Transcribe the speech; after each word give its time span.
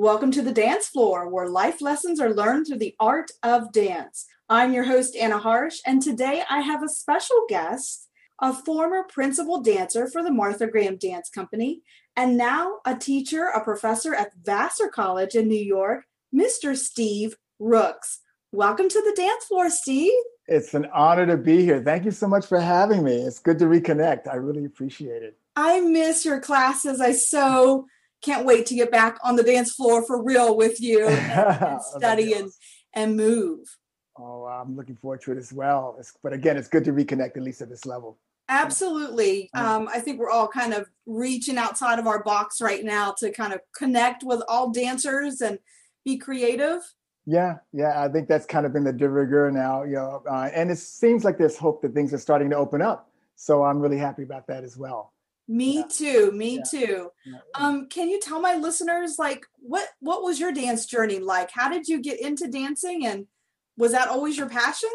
Welcome 0.00 0.30
to 0.30 0.42
the 0.42 0.52
dance 0.52 0.86
floor, 0.86 1.28
where 1.28 1.48
life 1.48 1.82
lessons 1.82 2.20
are 2.20 2.32
learned 2.32 2.68
through 2.68 2.78
the 2.78 2.94
art 3.00 3.32
of 3.42 3.72
dance. 3.72 4.26
I'm 4.48 4.72
your 4.72 4.84
host, 4.84 5.16
Anna 5.16 5.38
Harsh, 5.38 5.80
and 5.84 6.00
today 6.00 6.44
I 6.48 6.60
have 6.60 6.84
a 6.84 6.88
special 6.88 7.36
guest, 7.48 8.08
a 8.40 8.54
former 8.54 9.02
principal 9.08 9.60
dancer 9.60 10.06
for 10.06 10.22
the 10.22 10.30
Martha 10.30 10.68
Graham 10.68 10.98
Dance 10.98 11.28
Company, 11.28 11.82
and 12.14 12.36
now 12.36 12.76
a 12.86 12.94
teacher, 12.94 13.46
a 13.46 13.64
professor 13.64 14.14
at 14.14 14.30
Vassar 14.40 14.86
College 14.86 15.34
in 15.34 15.48
New 15.48 15.56
York, 15.56 16.04
Mr. 16.32 16.76
Steve 16.76 17.34
Rooks. 17.58 18.20
Welcome 18.52 18.88
to 18.88 19.02
the 19.04 19.20
dance 19.20 19.46
floor, 19.46 19.68
Steve. 19.68 20.12
It's 20.46 20.74
an 20.74 20.86
honor 20.94 21.26
to 21.26 21.36
be 21.36 21.64
here. 21.64 21.82
Thank 21.82 22.04
you 22.04 22.12
so 22.12 22.28
much 22.28 22.46
for 22.46 22.60
having 22.60 23.02
me. 23.02 23.16
It's 23.16 23.40
good 23.40 23.58
to 23.58 23.64
reconnect. 23.64 24.28
I 24.28 24.36
really 24.36 24.64
appreciate 24.64 25.24
it. 25.24 25.36
I 25.56 25.80
miss 25.80 26.24
your 26.24 26.38
classes. 26.38 27.00
I 27.00 27.10
so 27.10 27.86
can't 28.22 28.46
wait 28.46 28.66
to 28.66 28.74
get 28.74 28.90
back 28.90 29.18
on 29.22 29.36
the 29.36 29.42
dance 29.42 29.72
floor 29.72 30.04
for 30.04 30.22
real 30.22 30.56
with 30.56 30.80
you 30.80 31.06
and, 31.08 31.62
and 31.62 31.82
study 31.82 32.32
and, 32.32 32.50
and 32.94 33.16
move. 33.16 33.60
Oh, 34.16 34.44
I'm 34.44 34.76
looking 34.76 34.96
forward 34.96 35.20
to 35.22 35.32
it 35.32 35.38
as 35.38 35.52
well. 35.52 35.96
It's, 35.98 36.12
but 36.22 36.32
again, 36.32 36.56
it's 36.56 36.68
good 36.68 36.84
to 36.84 36.92
reconnect, 36.92 37.36
at 37.36 37.42
least 37.42 37.60
at 37.60 37.68
this 37.68 37.86
level. 37.86 38.18
Absolutely. 38.48 39.50
Um, 39.54 39.88
I 39.92 40.00
think 40.00 40.18
we're 40.18 40.30
all 40.30 40.48
kind 40.48 40.72
of 40.72 40.88
reaching 41.06 41.58
outside 41.58 41.98
of 41.98 42.06
our 42.06 42.22
box 42.22 42.60
right 42.60 42.82
now 42.82 43.14
to 43.18 43.30
kind 43.30 43.52
of 43.52 43.60
connect 43.76 44.24
with 44.24 44.42
all 44.48 44.70
dancers 44.70 45.42
and 45.42 45.58
be 46.04 46.16
creative. 46.16 46.80
Yeah, 47.26 47.56
yeah, 47.74 48.02
I 48.02 48.08
think 48.08 48.26
that's 48.26 48.46
kind 48.46 48.64
of 48.64 48.72
been 48.72 48.84
the 48.84 48.92
de 48.92 49.06
rigueur 49.06 49.50
now, 49.50 49.82
you 49.82 49.96
know, 49.96 50.22
uh, 50.28 50.48
and 50.54 50.70
it 50.70 50.78
seems 50.78 51.24
like 51.24 51.36
there's 51.36 51.58
hope 51.58 51.82
that 51.82 51.92
things 51.92 52.14
are 52.14 52.18
starting 52.18 52.48
to 52.48 52.56
open 52.56 52.80
up. 52.80 53.10
So 53.36 53.62
I'm 53.64 53.78
really 53.80 53.98
happy 53.98 54.22
about 54.22 54.46
that 54.46 54.64
as 54.64 54.78
well. 54.78 55.12
Me 55.48 55.78
yeah. 55.78 55.84
too. 55.90 56.32
Me 56.32 56.56
yeah. 56.56 56.62
too. 56.70 57.10
Yeah. 57.26 57.38
Um, 57.54 57.88
can 57.88 58.08
you 58.08 58.20
tell 58.20 58.40
my 58.40 58.54
listeners 58.54 59.16
like 59.18 59.46
what 59.58 59.88
what 60.00 60.22
was 60.22 60.38
your 60.38 60.52
dance 60.52 60.86
journey 60.86 61.18
like? 61.18 61.50
How 61.50 61.70
did 61.70 61.88
you 61.88 62.00
get 62.00 62.20
into 62.20 62.48
dancing, 62.48 63.06
and 63.06 63.26
was 63.76 63.92
that 63.92 64.08
always 64.08 64.36
your 64.36 64.48
passion? 64.48 64.90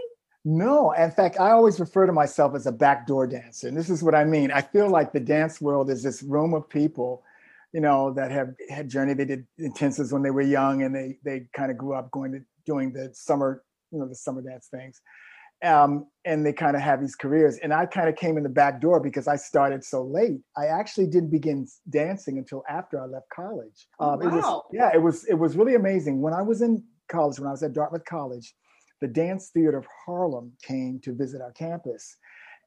No, 0.45 0.91
in 0.91 1.09
fact, 1.09 1.39
I 1.39 1.51
always 1.51 1.79
refer 1.79 2.05
to 2.05 2.11
myself 2.11 2.53
as 2.53 2.67
a 2.67 2.71
backdoor 2.71 3.27
dancer, 3.27 3.67
and 3.67 3.75
this 3.75 3.89
is 3.89 4.03
what 4.03 4.13
I 4.13 4.25
mean. 4.25 4.51
I 4.51 4.61
feel 4.61 4.89
like 4.89 5.11
the 5.11 5.19
dance 5.19 5.59
world 5.59 5.89
is 5.89 6.03
this 6.03 6.21
room 6.21 6.53
of 6.53 6.69
people 6.69 7.23
you 7.73 7.81
know, 7.81 8.13
that 8.13 8.31
have 8.31 8.53
had 8.69 8.87
journey. 8.87 9.15
They 9.15 9.25
did 9.25 9.47
intensives 9.59 10.13
when 10.13 10.21
they 10.21 10.29
were 10.29 10.41
young, 10.41 10.83
and 10.83 10.95
they 10.95 11.17
they 11.23 11.47
kind 11.55 11.71
of 11.71 11.77
grew 11.77 11.95
up 11.95 12.11
going 12.11 12.31
to 12.33 12.41
doing 12.65 12.93
the 12.93 13.09
summer, 13.13 13.63
you 13.91 13.99
know, 13.99 14.07
the 14.07 14.15
summer 14.15 14.41
dance 14.41 14.67
things. 14.67 15.01
Um, 15.63 16.07
and 16.25 16.45
they 16.45 16.53
kind 16.53 16.75
of 16.75 16.81
have 16.81 16.99
these 17.01 17.15
careers. 17.15 17.57
And 17.57 17.73
I 17.73 17.85
kind 17.85 18.09
of 18.09 18.15
came 18.15 18.37
in 18.37 18.43
the 18.43 18.49
back 18.49 18.81
door 18.81 18.99
because 18.99 19.27
I 19.27 19.35
started 19.35 19.83
so 19.83 20.03
late. 20.03 20.41
I 20.57 20.67
actually 20.67 21.07
didn't 21.07 21.29
begin 21.29 21.67
dancing 21.89 22.37
until 22.37 22.63
after 22.69 23.01
I 23.01 23.05
left 23.05 23.27
college. 23.33 23.87
Um, 23.99 24.19
wow. 24.19 24.27
It 24.27 24.31
was, 24.31 24.61
yeah, 24.73 24.91
it 24.93 25.01
was 25.01 25.25
it 25.25 25.35
was 25.35 25.55
really 25.55 25.75
amazing. 25.75 26.21
When 26.21 26.33
I 26.33 26.41
was 26.41 26.61
in 26.61 26.83
college, 27.09 27.39
when 27.39 27.47
I 27.47 27.51
was 27.51 27.63
at 27.63 27.73
Dartmouth 27.73 28.05
College, 28.05 28.53
the 29.01 29.07
Dance 29.07 29.49
Theater 29.53 29.77
of 29.77 29.87
Harlem 30.05 30.53
came 30.61 30.99
to 31.03 31.13
visit 31.13 31.41
our 31.41 31.51
campus. 31.51 32.17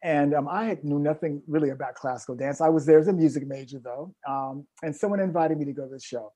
And 0.03 0.35
um, 0.35 0.47
I 0.49 0.79
knew 0.83 0.99
nothing 0.99 1.43
really 1.49 1.71
about 1.71 1.95
classical 1.95 2.37
dance. 2.37 2.61
I 2.61 2.69
was 2.69 2.85
there 2.85 2.99
as 2.99 3.09
a 3.09 3.13
music 3.13 3.47
major, 3.47 3.81
though. 3.83 4.15
Um, 4.29 4.67
and 4.83 4.95
someone 4.95 5.21
invited 5.21 5.59
me 5.59 5.65
to 5.65 5.73
go 5.73 5.85
to 5.85 5.91
the 5.91 6.01
show. 6.01 6.33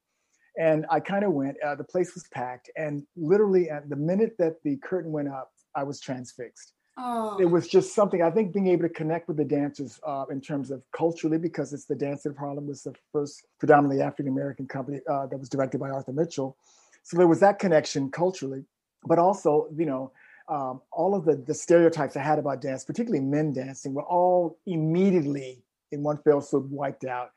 And 0.58 0.86
I 0.90 1.00
kind 1.00 1.24
of 1.24 1.32
went. 1.32 1.56
Uh, 1.64 1.74
the 1.74 1.84
place 1.84 2.14
was 2.14 2.24
packed. 2.32 2.70
And 2.76 3.06
literally, 3.16 3.70
at 3.70 3.88
the 3.88 3.96
minute 3.96 4.32
that 4.38 4.54
the 4.64 4.76
curtain 4.78 5.12
went 5.12 5.28
up, 5.28 5.50
I 5.74 5.84
was 5.84 6.00
transfixed. 6.00 6.74
Oh. 6.98 7.38
It 7.38 7.46
was 7.46 7.68
just 7.68 7.94
something, 7.94 8.20
I 8.20 8.30
think 8.30 8.52
being 8.52 8.66
able 8.66 8.82
to 8.82 8.94
connect 8.94 9.28
with 9.28 9.36
the 9.38 9.44
dancers 9.44 9.98
uh, 10.06 10.24
in 10.30 10.40
terms 10.40 10.70
of 10.70 10.82
culturally, 10.92 11.38
because 11.38 11.72
it's 11.72 11.86
the 11.86 11.94
Dance 11.94 12.26
of 12.26 12.36
Harlem 12.36 12.66
was 12.66 12.82
the 12.82 12.94
first 13.12 13.46
predominantly 13.58 14.02
African 14.02 14.28
American 14.28 14.66
company 14.66 15.00
uh, 15.08 15.26
that 15.26 15.38
was 15.38 15.48
directed 15.48 15.78
by 15.78 15.88
Arthur 15.88 16.12
Mitchell. 16.12 16.56
So 17.02 17.16
there 17.16 17.26
was 17.26 17.40
that 17.40 17.58
connection 17.58 18.10
culturally, 18.10 18.64
but 19.06 19.18
also, 19.18 19.68
you 19.74 19.86
know, 19.86 20.12
um, 20.48 20.82
all 20.92 21.14
of 21.14 21.24
the, 21.24 21.36
the 21.36 21.54
stereotypes 21.54 22.16
I 22.16 22.22
had 22.22 22.38
about 22.38 22.60
dance, 22.60 22.84
particularly 22.84 23.24
men 23.24 23.52
dancing, 23.52 23.94
were 23.94 24.02
all 24.02 24.58
immediately 24.66 25.62
in 25.92 26.02
one 26.02 26.18
fell 26.18 26.42
swoop 26.42 26.66
wiped 26.68 27.04
out. 27.04 27.30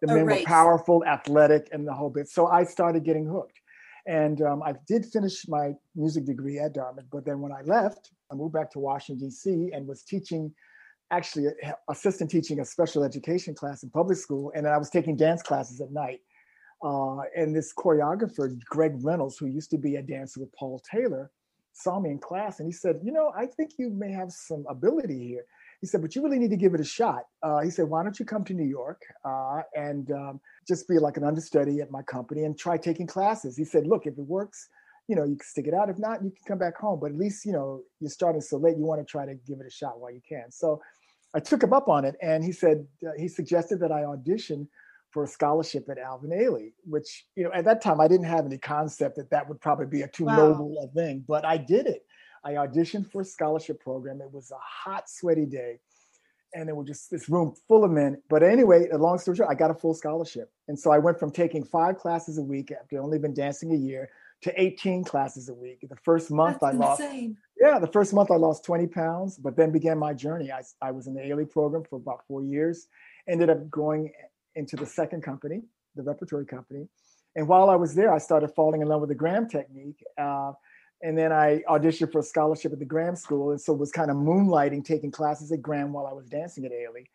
The 0.00 0.14
men 0.14 0.24
were 0.24 0.42
powerful, 0.46 1.04
athletic, 1.04 1.68
and 1.72 1.86
the 1.86 1.92
whole 1.92 2.08
bit. 2.08 2.28
So 2.28 2.46
I 2.46 2.64
started 2.64 3.04
getting 3.04 3.26
hooked. 3.26 3.59
And 4.10 4.42
um, 4.42 4.60
I 4.64 4.74
did 4.88 5.06
finish 5.06 5.46
my 5.46 5.70
music 5.94 6.24
degree 6.24 6.58
at 6.58 6.74
Dartmouth, 6.74 7.04
but 7.12 7.24
then 7.24 7.40
when 7.40 7.52
I 7.52 7.62
left, 7.62 8.10
I 8.32 8.34
moved 8.34 8.52
back 8.52 8.68
to 8.72 8.80
Washington, 8.80 9.28
D.C., 9.28 9.70
and 9.72 9.86
was 9.86 10.02
teaching, 10.02 10.52
actually, 11.12 11.46
assistant 11.88 12.28
teaching 12.28 12.58
a 12.58 12.64
special 12.64 13.04
education 13.04 13.54
class 13.54 13.84
in 13.84 13.90
public 13.90 14.18
school. 14.18 14.50
And 14.52 14.66
I 14.66 14.78
was 14.78 14.90
taking 14.90 15.16
dance 15.16 15.44
classes 15.44 15.80
at 15.80 15.92
night. 15.92 16.18
Uh, 16.84 17.18
and 17.36 17.54
this 17.54 17.72
choreographer, 17.72 18.58
Greg 18.64 18.94
Reynolds, 19.00 19.38
who 19.38 19.46
used 19.46 19.70
to 19.70 19.78
be 19.78 19.94
a 19.94 20.02
dancer 20.02 20.40
with 20.40 20.52
Paul 20.54 20.82
Taylor, 20.90 21.30
saw 21.72 22.00
me 22.00 22.10
in 22.10 22.18
class 22.18 22.58
and 22.58 22.66
he 22.66 22.72
said, 22.72 22.98
You 23.04 23.12
know, 23.12 23.32
I 23.38 23.46
think 23.46 23.74
you 23.78 23.90
may 23.90 24.10
have 24.10 24.32
some 24.32 24.64
ability 24.68 25.24
here. 25.24 25.44
He 25.80 25.86
said, 25.86 26.02
But 26.02 26.14
you 26.14 26.22
really 26.22 26.38
need 26.38 26.50
to 26.50 26.56
give 26.56 26.74
it 26.74 26.80
a 26.80 26.84
shot. 26.84 27.24
Uh, 27.42 27.60
he 27.60 27.70
said, 27.70 27.88
Why 27.88 28.02
don't 28.02 28.18
you 28.18 28.24
come 28.24 28.44
to 28.44 28.54
New 28.54 28.68
York 28.68 29.02
uh, 29.24 29.62
and 29.74 30.10
um, 30.12 30.40
just 30.66 30.88
be 30.88 30.98
like 30.98 31.16
an 31.16 31.24
understudy 31.24 31.80
at 31.80 31.90
my 31.90 32.02
company 32.02 32.44
and 32.44 32.58
try 32.58 32.76
taking 32.76 33.06
classes? 33.06 33.56
He 33.56 33.64
said, 33.64 33.86
Look, 33.86 34.06
if 34.06 34.18
it 34.18 34.26
works, 34.26 34.68
you 35.08 35.16
know, 35.16 35.24
you 35.24 35.36
can 35.36 35.46
stick 35.46 35.66
it 35.66 35.74
out. 35.74 35.88
If 35.88 35.98
not, 35.98 36.22
you 36.22 36.30
can 36.30 36.44
come 36.46 36.58
back 36.58 36.76
home. 36.76 37.00
But 37.00 37.12
at 37.12 37.16
least, 37.16 37.44
you 37.44 37.52
know, 37.52 37.82
you're 37.98 38.10
starting 38.10 38.40
so 38.40 38.58
late, 38.58 38.76
you 38.76 38.84
want 38.84 39.00
to 39.00 39.10
try 39.10 39.26
to 39.26 39.34
give 39.34 39.58
it 39.60 39.66
a 39.66 39.70
shot 39.70 39.98
while 39.98 40.12
you 40.12 40.22
can. 40.28 40.50
So 40.50 40.80
I 41.34 41.40
took 41.40 41.62
him 41.62 41.72
up 41.72 41.88
on 41.88 42.04
it 42.04 42.16
and 42.22 42.44
he 42.44 42.52
said, 42.52 42.86
uh, 43.06 43.10
he 43.16 43.28
suggested 43.28 43.80
that 43.80 43.92
I 43.92 44.04
audition 44.04 44.68
for 45.10 45.24
a 45.24 45.26
scholarship 45.26 45.88
at 45.90 45.98
Alvin 45.98 46.30
Ailey, 46.30 46.72
which, 46.84 47.26
you 47.34 47.44
know, 47.44 47.50
at 47.52 47.64
that 47.64 47.82
time 47.82 48.00
I 48.00 48.08
didn't 48.08 48.26
have 48.26 48.46
any 48.46 48.58
concept 48.58 49.16
that 49.16 49.30
that 49.30 49.48
would 49.48 49.60
probably 49.60 49.86
be 49.86 50.02
a 50.02 50.08
too 50.08 50.26
wow. 50.26 50.36
noble 50.36 50.76
a 50.82 50.94
thing, 50.94 51.24
but 51.26 51.44
I 51.44 51.56
did 51.56 51.86
it. 51.86 52.04
I 52.44 52.52
auditioned 52.52 53.10
for 53.10 53.22
a 53.22 53.24
scholarship 53.24 53.80
program. 53.80 54.20
It 54.20 54.32
was 54.32 54.50
a 54.50 54.58
hot, 54.60 55.08
sweaty 55.08 55.46
day. 55.46 55.80
And 56.52 56.68
it 56.68 56.74
was 56.74 56.86
just 56.86 57.10
this 57.10 57.28
room 57.28 57.54
full 57.68 57.84
of 57.84 57.92
men. 57.92 58.20
But 58.28 58.42
anyway, 58.42 58.88
a 58.90 58.98
long 58.98 59.18
story 59.18 59.36
short, 59.36 59.50
I 59.50 59.54
got 59.54 59.70
a 59.70 59.74
full 59.74 59.94
scholarship. 59.94 60.50
And 60.66 60.78
so 60.78 60.90
I 60.90 60.98
went 60.98 61.20
from 61.20 61.30
taking 61.30 61.62
five 61.64 61.98
classes 61.98 62.38
a 62.38 62.42
week 62.42 62.72
after 62.72 63.00
only 63.00 63.18
been 63.18 63.34
dancing 63.34 63.72
a 63.72 63.76
year 63.76 64.10
to 64.42 64.60
18 64.60 65.04
classes 65.04 65.48
a 65.48 65.54
week. 65.54 65.84
The 65.88 65.96
first 65.96 66.30
month 66.30 66.58
That's 66.60 66.74
I 66.74 66.78
lost, 66.78 67.02
yeah, 67.60 67.78
the 67.78 67.86
first 67.86 68.12
month 68.12 68.30
I 68.30 68.36
lost 68.36 68.64
20 68.64 68.86
pounds, 68.88 69.36
but 69.36 69.56
then 69.56 69.70
began 69.70 69.98
my 69.98 70.14
journey. 70.14 70.50
I, 70.50 70.62
I 70.80 70.90
was 70.90 71.06
in 71.06 71.14
the 71.14 71.20
Ailey 71.20 71.48
program 71.48 71.84
for 71.88 71.96
about 71.96 72.26
four 72.26 72.42
years, 72.42 72.88
ended 73.28 73.50
up 73.50 73.70
going 73.70 74.10
into 74.56 74.76
the 74.76 74.86
second 74.86 75.22
company, 75.22 75.62
the 75.94 76.02
repertory 76.02 76.46
company. 76.46 76.88
And 77.36 77.46
while 77.46 77.70
I 77.70 77.76
was 77.76 77.94
there, 77.94 78.12
I 78.12 78.18
started 78.18 78.48
falling 78.48 78.82
in 78.82 78.88
love 78.88 79.02
with 79.02 79.10
the 79.10 79.14
Graham 79.14 79.48
technique. 79.48 80.02
Uh, 80.18 80.52
and 81.02 81.16
then 81.16 81.32
I 81.32 81.62
auditioned 81.68 82.12
for 82.12 82.18
a 82.18 82.22
scholarship 82.22 82.72
at 82.72 82.78
the 82.78 82.84
Graham 82.84 83.16
School. 83.16 83.52
And 83.52 83.60
so 83.60 83.72
was 83.72 83.90
kind 83.90 84.10
of 84.10 84.16
moonlighting, 84.16 84.84
taking 84.84 85.10
classes 85.10 85.50
at 85.52 85.62
Graham 85.62 85.92
while 85.92 86.06
I 86.06 86.12
was 86.12 86.26
dancing 86.26 86.64
at 86.66 86.72
Ailey. 86.72 87.06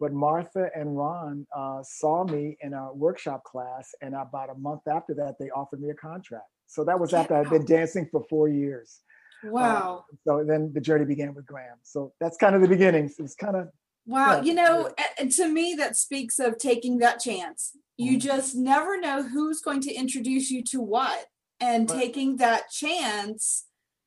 But 0.00 0.12
Martha 0.12 0.70
and 0.74 0.96
Ron 0.96 1.46
uh, 1.54 1.82
saw 1.82 2.24
me 2.24 2.56
in 2.60 2.72
a 2.72 2.92
workshop 2.92 3.44
class. 3.44 3.94
And 4.00 4.14
about 4.14 4.50
a 4.50 4.54
month 4.54 4.82
after 4.88 5.12
that, 5.14 5.34
they 5.38 5.50
offered 5.50 5.80
me 5.80 5.90
a 5.90 5.94
contract. 5.94 6.46
So 6.66 6.84
that 6.84 6.98
was 6.98 7.12
after 7.12 7.34
I'd 7.34 7.50
been 7.50 7.64
dancing 7.64 8.08
for 8.10 8.24
four 8.30 8.48
years. 8.48 9.00
Wow. 9.44 10.04
Uh, 10.10 10.16
so 10.24 10.44
then 10.44 10.72
the 10.72 10.80
journey 10.80 11.04
began 11.04 11.34
with 11.34 11.46
Graham. 11.46 11.78
So 11.82 12.12
that's 12.20 12.36
kind 12.36 12.54
of 12.54 12.62
the 12.62 12.68
beginnings. 12.68 13.16
It's 13.18 13.34
kind 13.34 13.56
of 13.56 13.68
Wow, 14.08 14.36
yeah. 14.36 14.42
you 14.42 14.54
know, 14.54 14.90
and 15.18 15.30
to 15.32 15.46
me 15.46 15.74
that 15.74 15.94
speaks 15.94 16.38
of 16.38 16.56
taking 16.56 16.96
that 16.98 17.20
chance. 17.20 17.76
You 17.98 18.12
mm-hmm. 18.12 18.20
just 18.20 18.56
never 18.56 18.98
know 18.98 19.22
who's 19.22 19.60
going 19.60 19.82
to 19.82 19.92
introduce 19.92 20.50
you 20.50 20.64
to 20.64 20.80
what. 20.80 21.26
And 21.60 21.90
right. 21.90 21.98
taking 21.98 22.36
that 22.36 22.70
chance, 22.70 23.66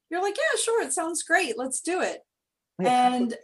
you're 0.10 0.22
like, 0.22 0.38
yeah, 0.38 0.60
sure, 0.60 0.82
it 0.84 0.94
sounds 0.94 1.24
great. 1.24 1.58
Let's 1.58 1.82
do 1.82 2.02
it. 2.02 2.22
Yeah. 2.80 3.14
And 3.14 3.36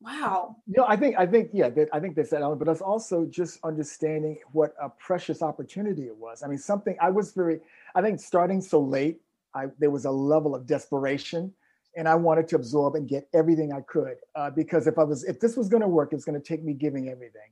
wow. 0.00 0.56
You 0.66 0.74
know, 0.78 0.86
I 0.86 0.96
think 0.96 1.16
I 1.18 1.26
think 1.26 1.50
yeah, 1.52 1.70
I 1.92 2.00
think 2.00 2.14
that's 2.16 2.30
that 2.30 2.42
element, 2.42 2.64
but 2.64 2.70
it's 2.70 2.80
also 2.80 3.26
just 3.26 3.58
understanding 3.64 4.38
what 4.52 4.74
a 4.80 4.88
precious 4.88 5.42
opportunity 5.42 6.02
it 6.02 6.16
was. 6.16 6.42
I 6.42 6.48
mean, 6.48 6.58
something 6.58 6.96
I 7.00 7.10
was 7.10 7.32
very 7.32 7.60
I 7.94 8.02
think 8.02 8.20
starting 8.20 8.60
so 8.60 8.80
late, 8.80 9.20
I 9.54 9.66
there 9.78 9.90
was 9.90 10.04
a 10.04 10.10
level 10.10 10.54
of 10.54 10.66
desperation 10.66 11.52
and 11.96 12.06
I 12.06 12.14
wanted 12.14 12.46
to 12.48 12.56
absorb 12.56 12.94
and 12.94 13.08
get 13.08 13.28
everything 13.34 13.72
I 13.72 13.80
could 13.80 14.16
uh, 14.34 14.50
because 14.50 14.86
if 14.86 14.98
I 14.98 15.02
was 15.04 15.24
if 15.24 15.40
this 15.40 15.56
was 15.56 15.68
going 15.68 15.82
to 15.82 15.88
work, 15.88 16.12
it's 16.12 16.24
going 16.24 16.40
to 16.40 16.46
take 16.46 16.62
me 16.62 16.74
giving 16.74 17.08
everything. 17.08 17.50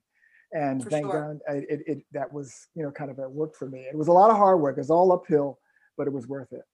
And 0.52 0.84
for 0.84 0.90
thank 0.90 1.06
sure. 1.06 1.40
God, 1.49 1.56
it, 1.69 1.82
it, 1.87 2.02
that 2.12 2.32
was 2.32 2.69
you 2.75 2.82
know 2.82 2.90
kind 2.90 3.11
of 3.11 3.19
a 3.19 3.28
work 3.28 3.56
for 3.56 3.69
me. 3.69 3.81
It 3.81 3.96
was 3.96 4.08
a 4.08 4.12
lot 4.12 4.31
of 4.31 4.37
hard 4.37 4.61
work. 4.61 4.76
It 4.76 4.81
was 4.81 4.90
all 4.90 5.11
uphill, 5.11 5.58
but 5.96 6.06
it 6.06 6.12
was 6.12 6.26
worth 6.26 6.52
it. 6.52 6.64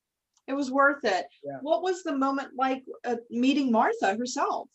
It 0.46 0.55
was 0.55 0.70
worth 0.70 1.05
it. 1.05 1.26
Yeah. 1.44 1.58
What 1.62 1.82
was 1.82 2.02
the 2.02 2.17
moment 2.17 2.50
like 2.56 2.84
uh, 3.05 3.17
meeting 3.31 3.70
Martha 3.70 4.17
herself? 4.17 4.69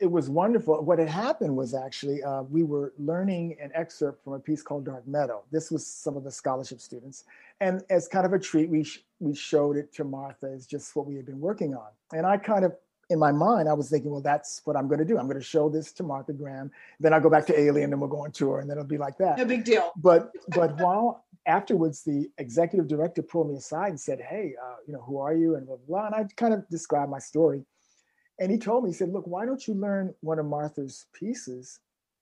it 0.00 0.10
was 0.10 0.30
wonderful. 0.30 0.80
What 0.82 0.98
had 0.98 1.08
happened 1.08 1.56
was 1.56 1.74
actually 1.74 2.22
uh, 2.22 2.42
we 2.42 2.62
were 2.62 2.92
learning 2.98 3.56
an 3.60 3.72
excerpt 3.74 4.22
from 4.22 4.34
a 4.34 4.38
piece 4.38 4.62
called 4.62 4.84
Dark 4.84 5.06
Meadow. 5.08 5.42
This 5.50 5.70
was 5.70 5.86
some 5.86 6.16
of 6.16 6.24
the 6.24 6.30
scholarship 6.30 6.80
students, 6.80 7.24
and 7.60 7.82
as 7.90 8.06
kind 8.06 8.24
of 8.24 8.32
a 8.32 8.38
treat, 8.38 8.68
we 8.68 8.84
sh- 8.84 9.04
we 9.18 9.34
showed 9.34 9.76
it 9.76 9.92
to 9.94 10.04
Martha 10.04 10.46
as 10.46 10.66
just 10.66 10.94
what 10.94 11.06
we 11.06 11.16
had 11.16 11.26
been 11.26 11.40
working 11.40 11.74
on. 11.74 11.88
And 12.14 12.24
I 12.24 12.36
kind 12.36 12.64
of, 12.64 12.76
in 13.10 13.18
my 13.18 13.32
mind, 13.32 13.68
I 13.68 13.72
was 13.72 13.90
thinking, 13.90 14.12
well, 14.12 14.20
that's 14.20 14.62
what 14.64 14.76
I'm 14.76 14.86
going 14.86 15.00
to 15.00 15.04
do. 15.04 15.18
I'm 15.18 15.26
going 15.26 15.38
to 15.38 15.44
show 15.44 15.68
this 15.68 15.90
to 15.92 16.04
Martha 16.04 16.32
Graham. 16.32 16.70
Then 17.00 17.12
I'll 17.12 17.20
go 17.20 17.30
back 17.30 17.46
to 17.46 17.56
Ailey, 17.56 17.82
and 17.82 17.92
then 17.92 17.98
we'll 17.98 18.08
go 18.08 18.22
on 18.22 18.30
tour, 18.30 18.60
and 18.60 18.70
then 18.70 18.78
it'll 18.78 18.86
be 18.86 18.98
like 18.98 19.18
that. 19.18 19.38
No 19.38 19.44
big 19.44 19.64
deal. 19.64 19.90
But 19.96 20.30
but 20.54 20.78
while 20.78 21.24
afterwards, 21.46 22.02
the 22.04 22.28
executive 22.38 22.88
director 22.88 23.22
pulled 23.22 23.50
me 23.50 23.56
aside 23.56 23.90
and 23.90 24.00
said, 24.00 24.20
"Hey, 24.20 24.54
uh, 24.62 24.76
you 24.86 24.92
know, 24.92 25.00
who 25.00 25.18
are 25.18 25.34
you?" 25.34 25.56
And 25.56 25.66
blah, 25.66 25.76
blah. 25.86 26.06
And 26.06 26.14
I 26.14 26.24
kind 26.36 26.54
of 26.54 26.68
described 26.68 27.10
my 27.10 27.18
story. 27.18 27.64
And 28.38 28.52
he 28.52 28.58
told 28.58 28.84
me, 28.84 28.90
he 28.90 28.94
said, 28.94 29.10
"Look, 29.10 29.26
why 29.26 29.46
don't 29.46 29.66
you 29.66 29.74
learn 29.74 30.14
one 30.20 30.38
of 30.38 30.46
Martha's 30.46 31.06
pieces 31.12 31.80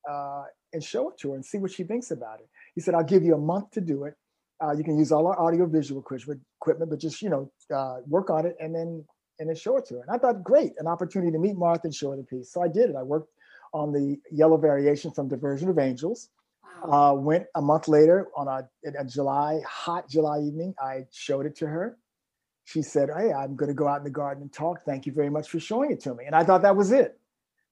uh, 0.09 0.45
and 0.73 0.83
show 0.83 1.11
it 1.11 1.19
to 1.19 1.31
her 1.31 1.35
and 1.35 1.45
see 1.45 1.59
what 1.59 1.73
she 1.73 1.85
thinks 1.85 2.11
about 2.11 2.41
it?" 2.41 2.49
He 2.75 2.81
said, 2.81 2.95
"I'll 2.95 3.05
give 3.05 3.23
you 3.23 3.35
a 3.35 3.39
month 3.39 3.71
to 3.73 3.81
do 3.81 4.05
it. 4.05 4.15
Uh, 4.63 4.73
you 4.73 4.85
can 4.85 4.99
use 4.99 5.13
all 5.13 5.27
our 5.27 5.39
audio 5.39 5.67
visual 5.67 6.01
equipment, 6.01 6.91
but 6.91 6.99
just 6.99 7.21
you 7.21 7.29
know, 7.29 7.51
uh, 7.75 7.99
work 8.07 8.31
on 8.31 8.47
it 8.47 8.57
and 8.61 8.75
then 8.75 9.05
and 9.39 9.49
then 9.49 9.57
show 9.57 9.77
it 9.77 9.87
to 9.87 9.95
her." 9.97 10.01
And 10.01 10.11
I 10.11 10.19
thought, 10.19 10.43
great, 10.43 10.73
an 10.79 10.87
opportunity 10.87 11.33
to 11.33 11.39
meet 11.39 11.57
Martha 11.57 11.83
and 11.85 11.95
show 11.95 12.11
her 12.13 12.17
the 12.17 12.23
piece. 12.23 12.53
So 12.53 12.63
I 12.63 12.69
did 12.69 12.91
it. 12.91 12.97
I 12.97 13.03
worked 13.03 13.31
on 13.75 13.93
the 13.93 14.19
yellow 14.31 14.57
variation 14.57 15.11
from 15.11 15.29
Diversion 15.29 15.69
of 15.69 15.79
Angels 15.79 16.31
uh, 16.85 17.15
went 17.17 17.47
a 17.55 17.63
month 17.63 17.89
later 17.89 18.29
on 18.37 18.49
a, 18.49 18.69
a, 18.99 19.05
July, 19.05 19.61
hot 19.67 20.09
July 20.09 20.41
evening. 20.41 20.75
I 20.81 21.07
showed 21.13 21.47
it 21.47 21.57
to 21.57 21.67
her. 21.67 21.97
She 22.65 22.83
said, 22.83 23.11
Hey, 23.17 23.33
I'm 23.33 23.57
going 23.57 23.69
to 23.69 23.75
go 23.75 23.87
out 23.87 23.99
in 23.99 24.05
the 24.05 24.11
garden 24.11 24.43
and 24.43 24.53
talk. 24.53 24.85
Thank 24.85 25.07
you 25.07 25.13
very 25.13 25.31
much 25.31 25.49
for 25.49 25.61
showing 25.61 25.91
it 25.91 26.01
to 26.01 26.15
me. 26.15 26.25
And 26.27 26.35
I 26.35 26.45
thought 26.45 26.63
that 26.63 26.77
was 26.77 26.93
it. 26.93 27.19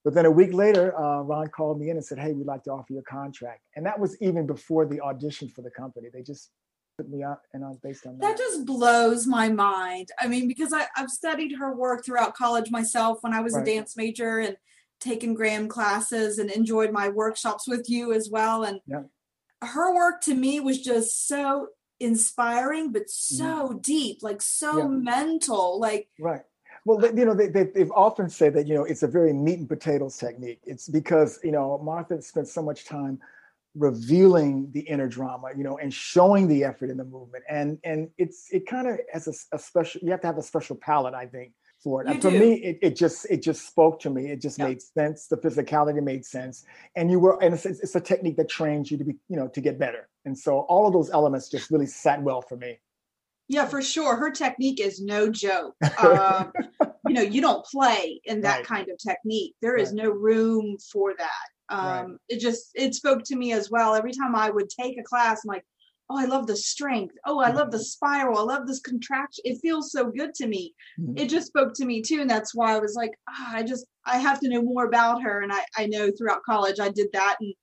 But 0.04 0.14
then 0.14 0.26
a 0.26 0.30
week 0.30 0.52
later, 0.52 0.96
uh, 0.98 1.22
Ron 1.22 1.48
called 1.48 1.80
me 1.80 1.90
in 1.90 1.96
and 1.96 2.04
said, 2.04 2.18
Hey, 2.18 2.32
we'd 2.32 2.46
like 2.46 2.62
to 2.64 2.70
offer 2.70 2.92
you 2.92 2.98
a 2.98 3.02
contract. 3.02 3.62
And 3.76 3.86
that 3.86 3.98
was 3.98 4.16
even 4.20 4.46
before 4.46 4.86
the 4.86 5.00
audition 5.00 5.48
for 5.48 5.62
the 5.62 5.70
company. 5.70 6.08
They 6.12 6.22
just 6.22 6.50
put 6.96 7.08
me 7.10 7.22
out 7.22 7.40
and 7.52 7.64
I 7.64 7.68
was 7.68 7.78
based 7.78 8.06
on 8.06 8.18
that. 8.18 8.20
That 8.20 8.38
just 8.38 8.64
blows 8.64 9.26
my 9.26 9.48
mind. 9.48 10.10
I 10.20 10.28
mean, 10.28 10.46
because 10.46 10.72
I, 10.72 10.86
have 10.94 11.10
studied 11.10 11.56
her 11.58 11.74
work 11.74 12.04
throughout 12.04 12.34
college 12.34 12.70
myself 12.70 13.18
when 13.22 13.32
I 13.32 13.40
was 13.40 13.54
right. 13.54 13.62
a 13.62 13.64
dance 13.64 13.96
major 13.96 14.38
and 14.38 14.56
taken 15.04 15.34
Graham 15.34 15.68
classes 15.68 16.38
and 16.38 16.50
enjoyed 16.50 16.90
my 16.90 17.08
workshops 17.08 17.68
with 17.68 17.88
you 17.88 18.12
as 18.12 18.30
well. 18.30 18.64
And 18.64 18.80
yeah. 18.86 19.02
her 19.62 19.94
work 19.94 20.22
to 20.22 20.34
me 20.34 20.60
was 20.60 20.80
just 20.80 21.26
so 21.26 21.68
inspiring, 22.00 22.92
but 22.92 23.02
mm-hmm. 23.02 23.36
so 23.36 23.70
yeah. 23.72 23.78
deep, 23.80 24.22
like 24.22 24.42
so 24.42 24.78
yeah. 24.78 24.86
mental. 24.86 25.78
Like 25.78 26.08
right. 26.18 26.42
Well, 26.86 27.00
you 27.16 27.24
know, 27.24 27.34
they, 27.34 27.48
they, 27.48 27.64
they've 27.64 27.92
often 27.92 28.28
said 28.28 28.52
that, 28.54 28.66
you 28.66 28.74
know, 28.74 28.84
it's 28.84 29.02
a 29.02 29.08
very 29.08 29.32
meat 29.32 29.58
and 29.58 29.68
potatoes 29.68 30.18
technique. 30.18 30.60
It's 30.64 30.86
because, 30.86 31.40
you 31.42 31.50
know, 31.50 31.78
Martha 31.78 32.20
spent 32.20 32.46
so 32.46 32.60
much 32.62 32.84
time 32.84 33.20
revealing 33.74 34.70
the 34.72 34.80
inner 34.80 35.08
drama, 35.08 35.48
you 35.56 35.64
know, 35.64 35.78
and 35.78 35.92
showing 35.92 36.46
the 36.46 36.62
effort 36.62 36.90
in 36.90 36.98
the 36.98 37.04
movement. 37.04 37.44
And 37.48 37.78
and 37.84 38.10
it's 38.18 38.48
it 38.52 38.66
kind 38.66 38.86
of 38.86 38.98
has 39.12 39.26
a, 39.28 39.56
a, 39.56 39.58
special. 39.58 40.00
You 40.04 40.10
have 40.10 40.20
to 40.22 40.26
have 40.26 40.38
a 40.38 40.42
special 40.42 40.76
palette, 40.76 41.14
I 41.14 41.26
think, 41.26 41.52
for 41.84 42.02
it. 42.02 42.08
You 42.08 42.14
and 42.14 42.22
for 42.22 42.30
do. 42.30 42.40
me, 42.40 42.54
it, 42.54 42.78
it 42.82 42.96
just 42.96 43.26
it 43.30 43.42
just 43.42 43.68
spoke 43.68 44.00
to 44.00 44.10
me. 44.10 44.30
It 44.30 44.40
just 44.40 44.58
made 44.58 44.80
sense. 44.82 45.26
The 45.26 45.36
physicality 45.36 46.02
made 46.02 46.24
sense, 46.24 46.64
and 46.96 47.10
you 47.10 47.20
were 47.20 47.40
and 47.42 47.54
it's, 47.54 47.66
it's 47.66 47.94
a 47.94 48.00
technique 48.00 48.36
that 48.38 48.48
trains 48.48 48.90
you 48.90 48.96
to 48.98 49.04
be 49.04 49.14
you 49.28 49.36
know 49.36 49.46
to 49.48 49.60
get 49.60 49.78
better. 49.78 50.08
And 50.24 50.36
so 50.36 50.60
all 50.60 50.86
of 50.86 50.94
those 50.94 51.10
elements 51.10 51.50
just 51.50 51.70
really 51.70 51.86
sat 51.86 52.22
well 52.22 52.40
for 52.40 52.56
me. 52.56 52.80
Yeah, 53.46 53.66
for 53.66 53.82
sure. 53.82 54.16
Her 54.16 54.30
technique 54.30 54.80
is 54.80 55.00
no 55.00 55.30
joke. 55.30 55.74
Um, 55.98 56.52
you 57.06 57.14
know, 57.14 57.22
you 57.22 57.42
don't 57.42 57.64
play 57.66 58.20
in 58.24 58.40
that 58.40 58.56
right. 58.56 58.66
kind 58.66 58.88
of 58.88 58.98
technique. 58.98 59.54
There 59.60 59.76
is 59.76 59.88
right. 59.90 60.04
no 60.04 60.10
room 60.10 60.78
for 60.90 61.14
that. 61.18 61.74
Um, 61.74 61.86
right. 61.86 62.18
It 62.30 62.40
just 62.40 62.70
it 62.74 62.94
spoke 62.94 63.22
to 63.24 63.36
me 63.36 63.52
as 63.52 63.70
well. 63.70 63.94
Every 63.94 64.12
time 64.12 64.34
I 64.34 64.50
would 64.50 64.70
take 64.70 64.98
a 64.98 65.02
class, 65.02 65.42
I'm 65.44 65.48
like, 65.48 65.64
oh 66.10 66.18
i 66.18 66.24
love 66.24 66.46
the 66.46 66.56
strength 66.56 67.14
oh 67.26 67.40
i 67.40 67.50
love 67.50 67.70
the 67.70 67.76
mm-hmm. 67.76 67.84
spiral 67.84 68.38
i 68.38 68.42
love 68.42 68.66
this 68.66 68.80
contraction 68.80 69.42
it 69.44 69.58
feels 69.60 69.90
so 69.90 70.10
good 70.10 70.34
to 70.34 70.46
me 70.46 70.74
mm-hmm. 71.00 71.16
it 71.16 71.28
just 71.28 71.46
spoke 71.46 71.72
to 71.74 71.84
me 71.84 72.02
too 72.02 72.20
and 72.20 72.30
that's 72.30 72.54
why 72.54 72.74
i 72.74 72.78
was 72.78 72.94
like 72.94 73.12
oh, 73.30 73.46
i 73.48 73.62
just 73.62 73.86
i 74.04 74.18
have 74.18 74.40
to 74.40 74.48
know 74.48 74.62
more 74.62 74.86
about 74.86 75.22
her 75.22 75.40
and 75.42 75.52
i 75.52 75.60
i 75.76 75.86
know 75.86 76.10
throughout 76.10 76.42
college 76.44 76.80
i 76.80 76.88
did 76.88 77.08
that 77.12 77.36
and 77.40 77.54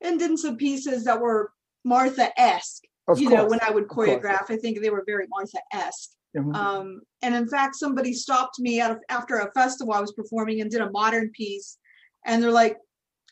and 0.00 0.18
did 0.18 0.38
some 0.38 0.56
pieces 0.56 1.04
that 1.04 1.20
were 1.20 1.52
martha-esque 1.84 2.84
of 3.08 3.20
you 3.20 3.28
course. 3.28 3.42
know 3.42 3.48
when 3.48 3.60
i 3.62 3.70
would 3.70 3.88
choreograph 3.88 4.50
i 4.50 4.56
think 4.56 4.80
they 4.80 4.90
were 4.90 5.04
very 5.06 5.26
martha-esque 5.28 6.10
mm-hmm. 6.36 6.54
um, 6.54 7.00
and 7.22 7.34
in 7.34 7.48
fact 7.48 7.74
somebody 7.74 8.12
stopped 8.12 8.60
me 8.60 8.80
out 8.80 8.90
of, 8.90 8.98
after 9.08 9.38
a 9.38 9.50
festival 9.52 9.94
i 9.94 10.00
was 10.00 10.12
performing 10.12 10.60
and 10.60 10.70
did 10.70 10.80
a 10.80 10.90
modern 10.90 11.30
piece 11.30 11.78
and 12.26 12.42
they're 12.42 12.50
like 12.50 12.76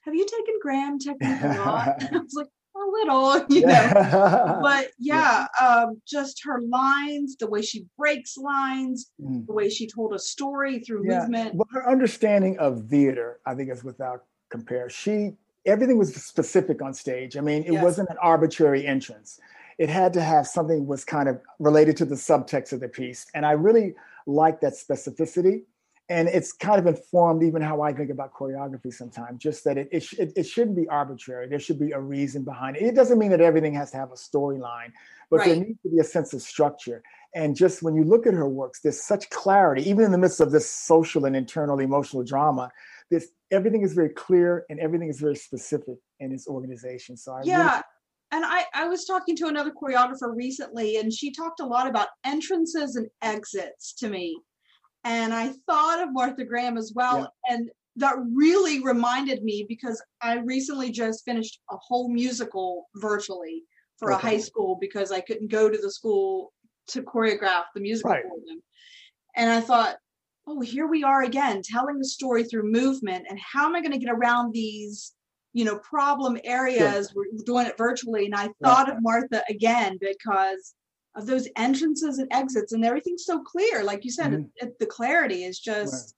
have 0.06 0.14
you 0.14 0.24
taken 0.24 0.54
Graham 0.62 0.98
technique? 1.00 1.20
I 1.42 1.96
was 2.12 2.32
like, 2.34 2.46
a 2.86 2.90
little, 2.90 3.46
you 3.54 3.66
know. 3.66 4.58
but 4.62 4.88
yeah. 4.98 5.46
Um, 5.60 6.00
just 6.06 6.42
her 6.44 6.60
lines, 6.62 7.36
the 7.36 7.46
way 7.46 7.62
she 7.62 7.86
breaks 7.98 8.36
lines, 8.36 9.10
mm. 9.20 9.46
the 9.46 9.52
way 9.52 9.68
she 9.68 9.86
told 9.86 10.14
a 10.14 10.18
story 10.18 10.80
through 10.80 11.08
yeah. 11.08 11.20
movement. 11.20 11.54
Well, 11.54 11.68
her 11.72 11.88
understanding 11.88 12.58
of 12.58 12.86
theater, 12.88 13.40
I 13.46 13.54
think, 13.54 13.70
is 13.70 13.84
without 13.84 14.24
compare. 14.50 14.88
She 14.88 15.32
everything 15.64 15.98
was 15.98 16.14
specific 16.14 16.80
on 16.80 16.94
stage. 16.94 17.36
I 17.36 17.40
mean, 17.40 17.64
it 17.64 17.72
yes. 17.72 17.82
wasn't 17.82 18.08
an 18.10 18.16
arbitrary 18.22 18.86
entrance. 18.86 19.40
It 19.78 19.88
had 19.88 20.12
to 20.14 20.22
have 20.22 20.46
something 20.46 20.86
was 20.86 21.04
kind 21.04 21.28
of 21.28 21.40
related 21.58 21.96
to 21.98 22.04
the 22.04 22.14
subtext 22.14 22.72
of 22.72 22.80
the 22.80 22.88
piece, 22.88 23.26
and 23.34 23.44
I 23.44 23.52
really 23.52 23.94
like 24.26 24.60
that 24.60 24.72
specificity 24.72 25.62
and 26.08 26.28
it's 26.28 26.52
kind 26.52 26.78
of 26.78 26.86
informed 26.86 27.42
even 27.42 27.60
how 27.62 27.80
I 27.80 27.92
think 27.92 28.10
about 28.10 28.32
choreography 28.32 28.92
sometimes. 28.92 29.42
Just 29.42 29.64
that 29.64 29.76
it 29.76 29.88
it, 29.90 30.12
it, 30.12 30.32
it 30.36 30.42
shouldn't 30.44 30.76
be 30.76 30.86
arbitrary. 30.88 31.48
There 31.48 31.58
should 31.58 31.80
be 31.80 31.92
a 31.92 32.00
reason 32.00 32.44
behind 32.44 32.76
it. 32.76 32.82
It 32.82 32.94
doesn't 32.94 33.18
mean 33.18 33.30
that 33.30 33.40
everything 33.40 33.74
has 33.74 33.90
to 33.90 33.96
have 33.96 34.12
a 34.12 34.14
storyline, 34.14 34.92
but 35.30 35.38
right. 35.38 35.46
there 35.46 35.56
needs 35.56 35.82
to 35.82 35.88
be 35.88 35.98
a 35.98 36.04
sense 36.04 36.32
of 36.32 36.42
structure. 36.42 37.02
And 37.34 37.56
just 37.56 37.82
when 37.82 37.94
you 37.94 38.04
look 38.04 38.26
at 38.26 38.34
her 38.34 38.48
works, 38.48 38.80
there's 38.80 39.02
such 39.02 39.28
clarity, 39.30 39.88
even 39.88 40.04
in 40.04 40.12
the 40.12 40.18
midst 40.18 40.40
of 40.40 40.52
this 40.52 40.70
social 40.70 41.24
and 41.24 41.34
internal 41.34 41.80
emotional 41.80 42.22
drama. 42.22 42.70
This 43.10 43.28
everything 43.50 43.82
is 43.82 43.92
very 43.92 44.08
clear 44.08 44.64
and 44.70 44.80
everything 44.80 45.08
is 45.08 45.20
very 45.20 45.36
specific 45.36 45.96
in 46.20 46.32
its 46.32 46.46
organization. 46.46 47.16
So 47.16 47.32
I 47.32 47.42
yeah. 47.42 47.70
Really, 47.70 47.82
and 48.32 48.44
I, 48.44 48.64
I 48.74 48.88
was 48.88 49.04
talking 49.04 49.36
to 49.36 49.46
another 49.46 49.70
choreographer 49.70 50.34
recently, 50.34 50.96
and 50.96 51.12
she 51.12 51.30
talked 51.30 51.60
a 51.60 51.64
lot 51.64 51.88
about 51.88 52.08
entrances 52.24 52.96
and 52.96 53.06
exits 53.22 53.92
to 53.94 54.08
me 54.08 54.36
and 55.06 55.32
I 55.32 55.52
thought 55.66 56.02
of 56.02 56.12
Martha 56.12 56.44
Graham 56.44 56.76
as 56.76 56.92
well. 56.94 57.32
Yeah. 57.48 57.54
And 57.54 57.70
that 57.94 58.16
really 58.34 58.82
reminded 58.82 59.44
me 59.44 59.64
because 59.68 60.02
I 60.20 60.38
recently 60.38 60.90
just 60.90 61.24
finished 61.24 61.60
a 61.70 61.76
whole 61.76 62.08
musical 62.08 62.88
virtually 62.96 63.62
for 63.98 64.12
okay. 64.12 64.18
a 64.18 64.30
high 64.30 64.40
school 64.40 64.76
because 64.80 65.12
I 65.12 65.20
couldn't 65.20 65.50
go 65.50 65.70
to 65.70 65.78
the 65.78 65.90
school 65.90 66.52
to 66.88 67.02
choreograph 67.02 67.64
the 67.74 67.80
musical 67.80 68.10
right. 68.10 68.24
for 68.24 68.36
them. 68.46 68.60
And 69.36 69.48
I 69.48 69.60
thought, 69.60 69.96
oh, 70.48 70.60
here 70.60 70.88
we 70.88 71.04
are 71.04 71.22
again, 71.22 71.62
telling 71.64 71.98
the 71.98 72.04
story 72.04 72.42
through 72.42 72.70
movement. 72.70 73.26
And 73.30 73.38
how 73.38 73.66
am 73.66 73.76
I 73.76 73.80
going 73.80 73.92
to 73.92 73.98
get 73.98 74.12
around 74.12 74.52
these, 74.52 75.14
you 75.52 75.64
know, 75.64 75.78
problem 75.78 76.36
areas? 76.42 77.10
Sure. 77.12 77.24
We're 77.32 77.44
doing 77.44 77.66
it 77.66 77.78
virtually. 77.78 78.26
And 78.26 78.34
I 78.34 78.48
thought 78.62 78.88
right. 78.88 78.96
of 78.96 79.02
Martha 79.02 79.44
again 79.48 79.98
because 80.00 80.74
of 81.16 81.26
those 81.26 81.48
entrances 81.56 82.18
and 82.18 82.28
exits 82.32 82.72
and 82.72 82.84
everything's 82.84 83.24
so 83.24 83.40
clear 83.40 83.82
like 83.82 84.04
you 84.04 84.10
said 84.10 84.32
mm-hmm. 84.32 84.68
the 84.78 84.86
clarity 84.86 85.44
is 85.44 85.58
just 85.58 85.94
right. 85.94 86.12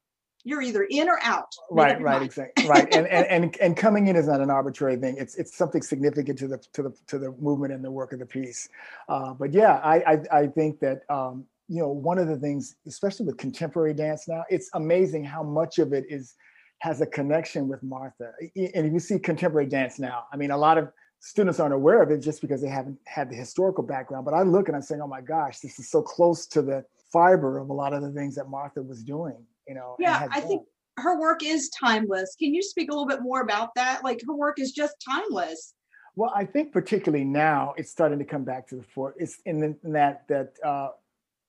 you're 0.44 0.62
either 0.62 0.86
in 0.90 1.08
or 1.08 1.18
out 1.22 1.52
right 1.70 2.00
right 2.00 2.22
exactly 2.22 2.66
right 2.66 2.92
and, 2.94 3.06
and 3.06 3.26
and 3.30 3.56
and 3.60 3.76
coming 3.76 4.08
in 4.08 4.16
is 4.16 4.26
not 4.26 4.40
an 4.40 4.50
arbitrary 4.50 4.96
thing 4.96 5.16
it's 5.18 5.36
it's 5.36 5.56
something 5.56 5.82
significant 5.82 6.38
to 6.38 6.48
the 6.48 6.58
to 6.72 6.82
the 6.82 6.92
to 7.06 7.18
the 7.18 7.30
movement 7.40 7.72
and 7.72 7.84
the 7.84 7.90
work 7.90 8.12
of 8.12 8.18
the 8.18 8.26
piece 8.26 8.68
uh, 9.08 9.32
but 9.32 9.52
yeah 9.52 9.80
I, 9.84 9.96
I 9.96 10.38
i 10.40 10.46
think 10.46 10.80
that 10.80 11.02
um 11.08 11.44
you 11.68 11.80
know 11.80 11.88
one 11.88 12.18
of 12.18 12.28
the 12.28 12.36
things 12.36 12.76
especially 12.86 13.26
with 13.26 13.36
contemporary 13.36 13.94
dance 13.94 14.26
now 14.28 14.44
it's 14.50 14.70
amazing 14.74 15.24
how 15.24 15.42
much 15.42 15.78
of 15.78 15.92
it 15.92 16.04
is 16.08 16.34
has 16.80 17.00
a 17.00 17.06
connection 17.06 17.68
with 17.68 17.82
Martha. 17.82 18.32
And 18.40 18.86
if 18.86 18.92
you 18.92 19.00
see 19.00 19.18
contemporary 19.18 19.66
dance 19.66 19.98
now, 19.98 20.24
I 20.32 20.36
mean, 20.36 20.50
a 20.50 20.56
lot 20.56 20.78
of 20.78 20.92
students 21.20 21.60
aren't 21.60 21.74
aware 21.74 22.02
of 22.02 22.10
it 22.10 22.18
just 22.18 22.40
because 22.40 22.62
they 22.62 22.68
haven't 22.68 22.98
had 23.06 23.30
the 23.30 23.36
historical 23.36 23.82
background. 23.82 24.24
But 24.24 24.34
I 24.34 24.42
look 24.42 24.68
and 24.68 24.76
I'm 24.76 24.82
saying, 24.82 25.00
oh 25.00 25.06
my 25.06 25.20
gosh, 25.20 25.60
this 25.60 25.78
is 25.78 25.90
so 25.90 26.02
close 26.02 26.46
to 26.48 26.62
the 26.62 26.84
fiber 27.12 27.58
of 27.58 27.70
a 27.70 27.72
lot 27.72 27.92
of 27.92 28.02
the 28.02 28.12
things 28.12 28.34
that 28.36 28.48
Martha 28.48 28.82
was 28.82 29.02
doing, 29.02 29.44
you 29.66 29.74
know. 29.74 29.96
Yeah, 29.98 30.28
I 30.30 30.40
think 30.40 30.62
her 30.98 31.18
work 31.18 31.44
is 31.44 31.70
timeless. 31.70 32.36
Can 32.38 32.54
you 32.54 32.62
speak 32.62 32.90
a 32.90 32.92
little 32.92 33.06
bit 33.06 33.22
more 33.22 33.40
about 33.40 33.74
that? 33.76 34.04
Like 34.04 34.20
her 34.26 34.34
work 34.34 34.58
is 34.60 34.72
just 34.72 34.94
timeless. 35.08 35.74
Well, 36.16 36.32
I 36.34 36.44
think 36.44 36.72
particularly 36.72 37.24
now 37.24 37.74
it's 37.76 37.90
starting 37.90 38.18
to 38.18 38.24
come 38.24 38.44
back 38.44 38.66
to 38.68 38.76
the 38.76 38.82
fore. 38.82 39.14
It's 39.18 39.38
in, 39.46 39.60
the, 39.60 39.76
in 39.84 39.92
that 39.92 40.26
that 40.28 40.54
uh, 40.64 40.88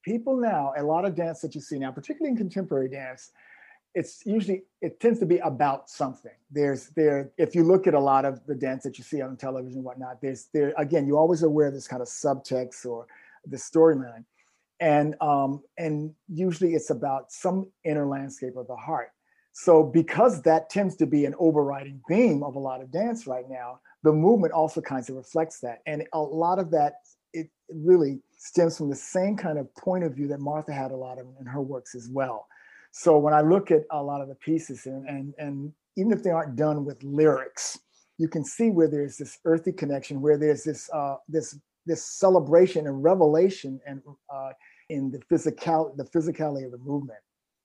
people 0.04 0.38
now, 0.38 0.74
a 0.78 0.84
lot 0.84 1.06
of 1.06 1.16
dance 1.16 1.42
that 1.42 1.56
you 1.56 1.62
see 1.62 1.80
now, 1.80 1.92
particularly 1.92 2.32
in 2.32 2.38
contemporary 2.38 2.90
dance, 2.90 3.32
it's 4.00 4.25
usually 4.25 4.63
it 4.82 5.01
tends 5.01 5.20
to 5.20 5.25
be 5.25 5.39
about 5.39 5.89
something. 5.89 6.38
There's 6.50 6.88
there 6.96 7.32
if 7.38 7.53
you 7.53 7.63
look 7.63 7.86
at 7.86 7.94
a 7.94 8.00
lot 8.00 8.24
of 8.24 8.46
the 8.46 8.56
dance 8.56 8.84
that 8.84 8.98
you 8.98 9.03
see 9.03 9.22
on 9.22 9.36
television 9.36 9.79
and 9.79 9.84
whatnot 9.84 10.22
there's 10.22 10.48
there 10.53 10.74
again 10.77 11.06
you're 11.06 11.18
always 11.18 11.44
aware 11.44 11.68
of 11.68 11.74
this 11.74 11.86
kind 11.86 12.01
of 12.01 12.08
subtext 12.08 12.86
or 12.86 13.08
the 13.46 13.58
storyline. 13.58 14.24
And 14.79 15.15
um 15.22 15.62
and 15.77 16.13
usually 16.29 16.75
it's 16.75 16.91
about 16.91 17.29
some 17.29 17.68
inner 17.84 18.08
landscape 18.08 18.56
of 18.56 18.68
the 18.68 18.75
heart. 18.77 19.10
So 19.51 19.84
because 19.84 20.44
that 20.44 20.70
tends 20.70 20.96
to 20.96 21.06
be 21.06 21.25
an 21.25 21.36
overriding 21.38 22.00
theme 22.08 22.41
of 22.41 22.56
a 22.56 22.60
lot 22.60 22.82
of 22.82 22.91
dance 22.91 23.27
right 23.27 23.50
now 23.50 23.82
the 24.03 24.13
movement 24.13 24.53
also 24.53 24.79
kind 24.79 25.03
of 25.10 25.15
reflects 25.18 25.60
that. 25.60 25.79
And 25.86 26.08
a 26.13 26.22
lot 26.22 26.58
of 26.58 26.72
that 26.72 26.94
it 27.34 27.50
really 27.68 28.22
stems 28.38 28.77
from 28.77 28.89
the 28.89 28.96
same 28.96 29.36
kind 29.36 29.60
of 29.60 29.75
point 29.75 30.06
of 30.06 30.15
view 30.15 30.29
that 30.29 30.39
martha 30.39 30.72
had 30.72 30.91
a 30.91 30.96
lot 30.96 31.20
of 31.20 31.27
in 31.41 31.46
her 31.46 31.62
works 31.62 31.96
as 31.96 32.08
well 32.08 32.48
so 32.91 33.17
when 33.17 33.34
I 33.34 33.41
look 33.41 33.72
at 33.72 33.84
a 33.91 34.01
lot 34.01 34.22
of 34.22 34.27
the 34.27 34.36
pieces, 34.36 34.86
and, 34.86 35.08
and, 35.08 35.34
and 35.38 35.74
even 35.98 36.12
if 36.12 36.24
they 36.24 36.31
aren't 36.31 36.55
done 36.55 36.86
with 36.86 37.01
lyrics, 37.03 37.79
you 38.17 38.27
can 38.27 38.43
see 38.43 38.69
where 38.69 38.89
there's 38.89 39.17
this 39.17 39.38
earthy 39.46 39.72
connection, 39.72 40.22
where 40.22 40.38
there's 40.38 40.63
this 40.63 40.89
uh, 40.93 41.15
this 41.27 41.58
this 41.86 42.05
celebration 42.05 42.88
and 42.88 43.03
revelation 43.03 43.79
and 43.88 44.01
uh, 44.34 44.50
in 44.89 45.12
the 45.12 45.22
physical 45.29 45.93
the 45.98 46.03
physicality 46.05 46.65
of 46.65 46.72
the 46.72 46.77
movement 46.79 47.19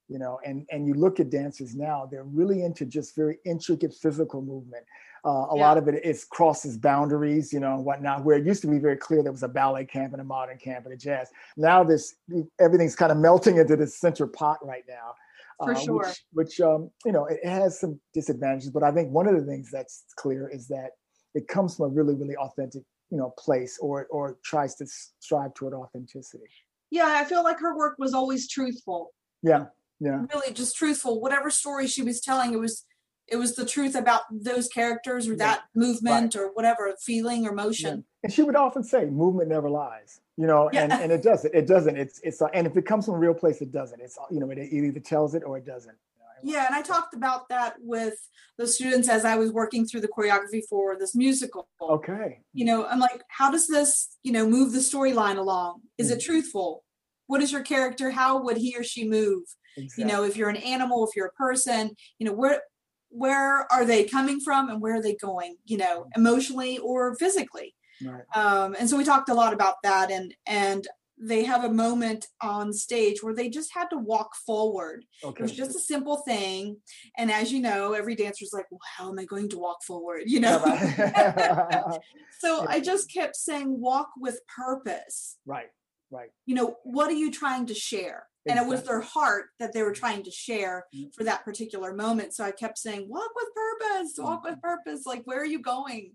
you 0.09 0.19
know 0.19 0.39
and 0.45 0.67
and 0.71 0.87
you 0.87 0.95
look 0.95 1.21
at 1.21 1.31
dancers 1.31 1.75
now 1.75 2.07
they're 2.11 2.25
really 2.25 2.63
into 2.63 2.85
just 2.85 3.17
very 3.17 3.39
intricate 3.45 3.95
physical 3.95 4.43
movement. 4.43 4.85
Uh, 5.27 5.47
a 5.53 5.57
yeah. 5.57 5.63
lot 5.63 5.79
of 5.79 5.89
it 5.89 6.05
is 6.05 6.25
crosses 6.25 6.77
boundaries 6.77 7.53
you 7.53 7.61
know 7.61 7.75
and 7.75 7.85
whatnot 7.85 8.25
where 8.25 8.37
it 8.37 8.45
used 8.45 8.61
to 8.61 8.69
be 8.69 8.79
very 8.79 8.97
clear 8.97 9.23
there 9.23 9.33
was 9.33 9.43
a 9.43 9.49
ballet 9.49 9.85
camp 9.85 10.13
and 10.13 10.21
a 10.21 10.25
modern 10.25 10.59
camp 10.59 10.85
and 10.85 10.95
a 10.95 10.97
jazz. 10.97 11.31
Now 11.57 11.83
this 11.83 12.17
everything's 12.61 12.97
kind 12.97 13.11
of 13.11 13.19
melting 13.19 13.57
into 13.57 13.77
this 13.77 13.99
center 13.99 14.27
pot 14.27 14.65
right 14.65 14.85
now 14.89 15.15
for 15.59 15.75
uh, 15.75 15.81
sure. 15.81 15.99
which, 15.99 16.25
which 16.33 16.61
um, 16.61 16.91
you 17.05 17.13
know 17.13 17.27
it 17.27 17.45
has 17.45 17.79
some 17.79 18.01
disadvantages 18.13 18.71
but 18.71 18.83
i 18.83 18.91
think 18.91 19.11
one 19.13 19.29
of 19.29 19.37
the 19.37 19.45
things 19.45 19.71
that's 19.71 20.05
clear 20.17 20.49
is 20.49 20.67
that 20.67 20.91
it 21.35 21.47
comes 21.47 21.77
from 21.77 21.87
a 21.87 21.89
really 21.89 22.15
really 22.15 22.37
authentic 22.37 22.83
you 23.11 23.17
know 23.17 23.33
place 23.39 23.79
or 23.81 24.07
or 24.11 24.39
tries 24.45 24.75
to 24.75 24.87
strive 25.21 25.55
toward 25.55 25.75
authenticity. 25.75 26.45
Yeah 26.91 27.17
i 27.21 27.25
feel 27.25 27.45
like 27.45 27.61
her 27.61 27.77
work 27.77 27.97
was 27.99 28.15
always 28.15 28.49
truthful. 28.49 29.13
Yeah 29.43 29.67
yeah. 30.01 30.23
really 30.33 30.53
just 30.53 30.77
truthful. 30.77 31.21
Whatever 31.21 31.51
story 31.51 31.87
she 31.87 32.03
was 32.03 32.21
telling 32.21 32.53
it 32.53 32.59
was 32.59 32.85
it 33.27 33.37
was 33.37 33.57
the 33.57 33.65
truth 33.65 33.95
about 33.95 34.23
those 34.31 34.69
characters 34.69 35.29
or 35.29 35.37
that 35.37 35.63
movement 35.75 36.35
right. 36.35 36.43
or 36.43 36.49
whatever 36.53 36.95
feeling 37.01 37.47
or 37.47 37.53
motion. 37.53 37.99
Yeah. 37.99 38.25
and 38.25 38.33
she 38.33 38.43
would 38.43 38.57
often 38.57 38.85
say 38.85 39.07
movement 39.07 39.49
never 39.49 39.71
lies 39.71 40.21
you 40.37 40.47
know 40.47 40.69
yeah. 40.73 40.83
and, 40.83 40.93
and 40.93 41.13
it 41.13 41.23
doesn't 41.23 41.55
it 41.55 41.67
doesn't. 41.67 41.97
It's 41.97 42.21
it's 42.23 42.43
uh, 42.43 42.47
and 42.53 42.67
if 42.67 42.77
it 42.77 42.87
comes 42.87 43.07
from 43.07 43.15
a 43.15 43.19
real 43.19 43.35
place 43.35 43.61
it 43.61 43.73
doesn't. 43.73 44.01
It's 44.01 44.19
you 44.31 44.41
know 44.41 44.51
it 44.51 44.59
either 44.59 45.01
tells 45.01 45.35
it 45.35 45.43
or 45.45 45.59
it 45.59 45.67
doesn't. 45.67 45.97
Yeah 46.43 46.67
and 46.67 46.75
i 46.75 46.83
talked 46.83 47.15
about 47.15 47.49
that 47.49 47.77
with 47.81 48.15
the 48.59 48.67
students 48.67 49.09
as 49.09 49.25
i 49.25 49.37
was 49.37 49.51
working 49.51 49.87
through 49.87 50.03
the 50.03 50.09
choreography 50.09 50.63
for 50.69 50.99
this 50.99 51.15
musical. 51.15 51.69
Okay. 51.81 52.41
You 52.53 52.65
know 52.65 52.87
i'm 52.87 52.99
like 52.99 53.23
how 53.29 53.51
does 53.51 53.67
this 53.69 54.17
you 54.23 54.33
know 54.33 54.47
move 54.47 54.73
the 54.73 54.81
storyline 54.81 55.39
along? 55.39 55.83
Is 55.99 56.09
mm-hmm. 56.09 56.19
it 56.19 56.25
truthful? 56.25 56.85
What 57.27 57.41
is 57.41 57.53
your 57.53 57.63
character? 57.63 58.11
How 58.11 58.43
would 58.43 58.59
he 58.59 58.77
or 58.77 58.83
she 58.83 59.09
move 59.09 59.45
exactly. 59.77 60.03
you 60.03 60.05
know 60.05 60.25
if 60.25 60.37
you're 60.37 60.49
an 60.49 60.57
animal 60.57 61.07
if 61.07 61.17
you're 61.17 61.27
a 61.27 61.33
person 61.33 61.91
you 62.19 62.27
know 62.27 62.33
where 62.33 62.63
where 63.11 63.71
are 63.73 63.85
they 63.85 64.05
coming 64.05 64.41
from 64.41 64.69
and 64.69 64.81
where 64.81 64.97
are 64.97 65.03
they 65.03 65.15
going 65.15 65.57
you 65.65 65.77
know 65.77 66.01
mm-hmm. 66.01 66.21
emotionally 66.21 66.79
or 66.79 67.15
physically 67.17 67.75
right. 68.05 68.23
um, 68.35 68.75
and 68.79 68.89
so 68.89 68.97
we 68.97 69.05
talked 69.05 69.29
a 69.29 69.35
lot 69.35 69.53
about 69.53 69.77
that 69.83 70.11
and 70.11 70.35
and 70.47 70.87
they 71.19 71.45
have 71.45 71.65
a 71.65 71.73
moment 71.73 72.27
on 72.41 72.73
stage 72.73 73.23
where 73.23 73.35
they 73.35 73.49
just 73.49 73.73
had 73.73 73.89
to 73.91 73.99
walk 73.99 74.35
forward. 74.35 75.05
Okay. 75.23 75.39
It 75.39 75.43
was 75.43 75.53
just 75.53 75.77
a 75.77 75.81
simple 75.81 76.17
thing. 76.19 76.79
And 77.17 77.31
as 77.31 77.53
you 77.53 77.61
know, 77.61 77.93
every 77.93 78.15
dancer's 78.15 78.51
like, 78.53 78.67
well, 78.71 78.81
how 78.97 79.11
am 79.11 79.19
I 79.19 79.25
going 79.25 79.49
to 79.51 79.59
walk 79.59 79.83
forward? 79.85 80.23
You 80.27 80.41
know? 80.41 80.59
so 82.41 82.67
I 82.69 82.81
just 82.83 83.13
kept 83.13 83.37
saying, 83.37 83.81
walk 83.81 84.11
with 84.19 84.41
purpose. 84.55 85.39
Right, 85.47 85.71
right. 86.11 86.31
You 86.47 86.57
know, 86.57 86.77
what 86.83 87.09
are 87.11 87.15
you 87.15 87.31
trying 87.31 87.67
to 87.67 87.75
share? 87.75 88.27
Exactly. 88.47 88.61
And 88.63 88.67
it 88.67 88.71
was 88.71 88.87
their 88.87 89.01
heart 89.01 89.47
that 89.59 89.73
they 89.73 89.83
were 89.83 89.93
trying 89.93 90.23
to 90.23 90.31
share 90.31 90.87
mm-hmm. 90.95 91.09
for 91.17 91.25
that 91.25 91.45
particular 91.45 91.95
moment. 91.95 92.35
So 92.35 92.45
I 92.45 92.51
kept 92.51 92.79
saying, 92.79 93.09
walk 93.09 93.31
with 93.35 93.49
purpose, 93.55 94.15
walk 94.19 94.45
mm-hmm. 94.45 94.51
with 94.51 94.63
purpose. 94.63 95.07
Like, 95.07 95.23
where 95.25 95.41
are 95.41 95.47
you 95.47 95.61
going? 95.61 96.13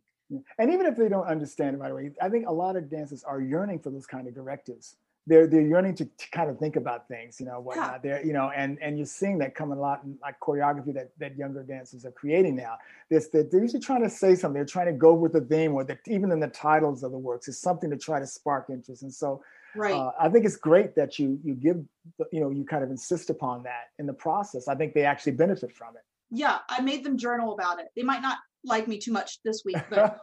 And 0.60 0.72
even 0.72 0.86
if 0.86 0.96
they 0.96 1.10
don't 1.10 1.28
understand 1.28 1.76
it 1.76 1.80
right 1.80 1.92
away, 1.92 2.12
I 2.22 2.30
think 2.30 2.48
a 2.48 2.54
lot 2.54 2.76
of 2.76 2.90
dancers 2.90 3.24
are 3.24 3.42
yearning 3.42 3.80
for 3.80 3.90
those 3.90 4.06
kind 4.06 4.28
of 4.28 4.36
directives. 4.36 4.96
They're 5.26 5.48
they're 5.48 5.62
yearning 5.66 5.96
to, 5.96 6.06
to 6.06 6.30
kind 6.32 6.50
of 6.50 6.58
think 6.58 6.76
about 6.76 7.08
things, 7.08 7.40
you 7.40 7.46
know, 7.46 7.60
whatnot. 7.60 7.92
Yeah. 7.92 7.98
They're 8.18 8.26
you 8.26 8.34
know, 8.34 8.52
and 8.56 8.78
and 8.82 8.98
you're 8.98 9.06
seeing 9.06 9.38
that 9.40 9.54
coming 9.54 9.78
a 9.78 9.82
lot 9.82 10.02
in 10.04 10.18
like 10.22 10.40
choreography 10.40 10.94
that 10.94 11.12
that 11.20 11.36
younger 11.36 11.64
dancers 11.64 12.06
are 12.06 12.12
creating 12.12 12.56
now. 12.56 12.78
This 13.10 13.28
that 13.30 13.52
they're 13.52 13.62
usually 13.62 13.82
trying 13.82 14.04
to 14.04 14.10
say 14.10 14.34
something. 14.36 14.54
They're 14.56 14.66
trying 14.66 14.88
to 14.88 14.94
go 14.94 15.14
with 15.14 15.34
the 15.34 15.42
theme, 15.42 15.74
or 15.74 15.84
that 15.84 16.00
even 16.08 16.32
in 16.32 16.40
the 16.40 16.48
titles 16.48 17.04
of 17.04 17.12
the 17.12 17.18
works 17.18 17.48
is 17.48 17.60
something 17.60 17.90
to 17.90 17.98
try 17.98 18.20
to 18.20 18.26
spark 18.28 18.68
interest. 18.70 19.04
And 19.04 19.14
so, 19.14 19.44
right, 19.76 19.94
uh, 19.94 20.12
I 20.20 20.30
think 20.30 20.46
it's 20.46 20.56
great 20.56 20.96
that 20.96 21.20
you 21.20 21.40
you 21.44 21.56
give 21.56 21.78
you 22.32 22.40
know 22.42 22.50
you 22.50 22.66
kind 22.66 22.84
of 22.84 22.90
insist 22.90 23.30
upon 23.30 23.64
that 23.64 23.86
in 23.98 24.06
the 24.06 24.14
process. 24.14 24.68
I 24.68 24.76
think 24.76 24.94
they 24.94 25.04
actually 25.04 25.34
benefit 25.34 25.76
from 25.76 25.96
it. 25.96 26.04
Yeah, 26.32 26.60
I 26.70 26.82
made 26.82 27.04
them 27.04 27.18
journal 27.18 27.54
about 27.54 27.80
it. 27.80 27.88
They 27.96 28.04
might 28.04 28.22
not 28.22 28.38
like 28.64 28.88
me 28.88 29.00
too 29.00 29.12
much 29.12 29.40
this 29.44 29.64
week, 29.66 29.78
but 29.90 30.20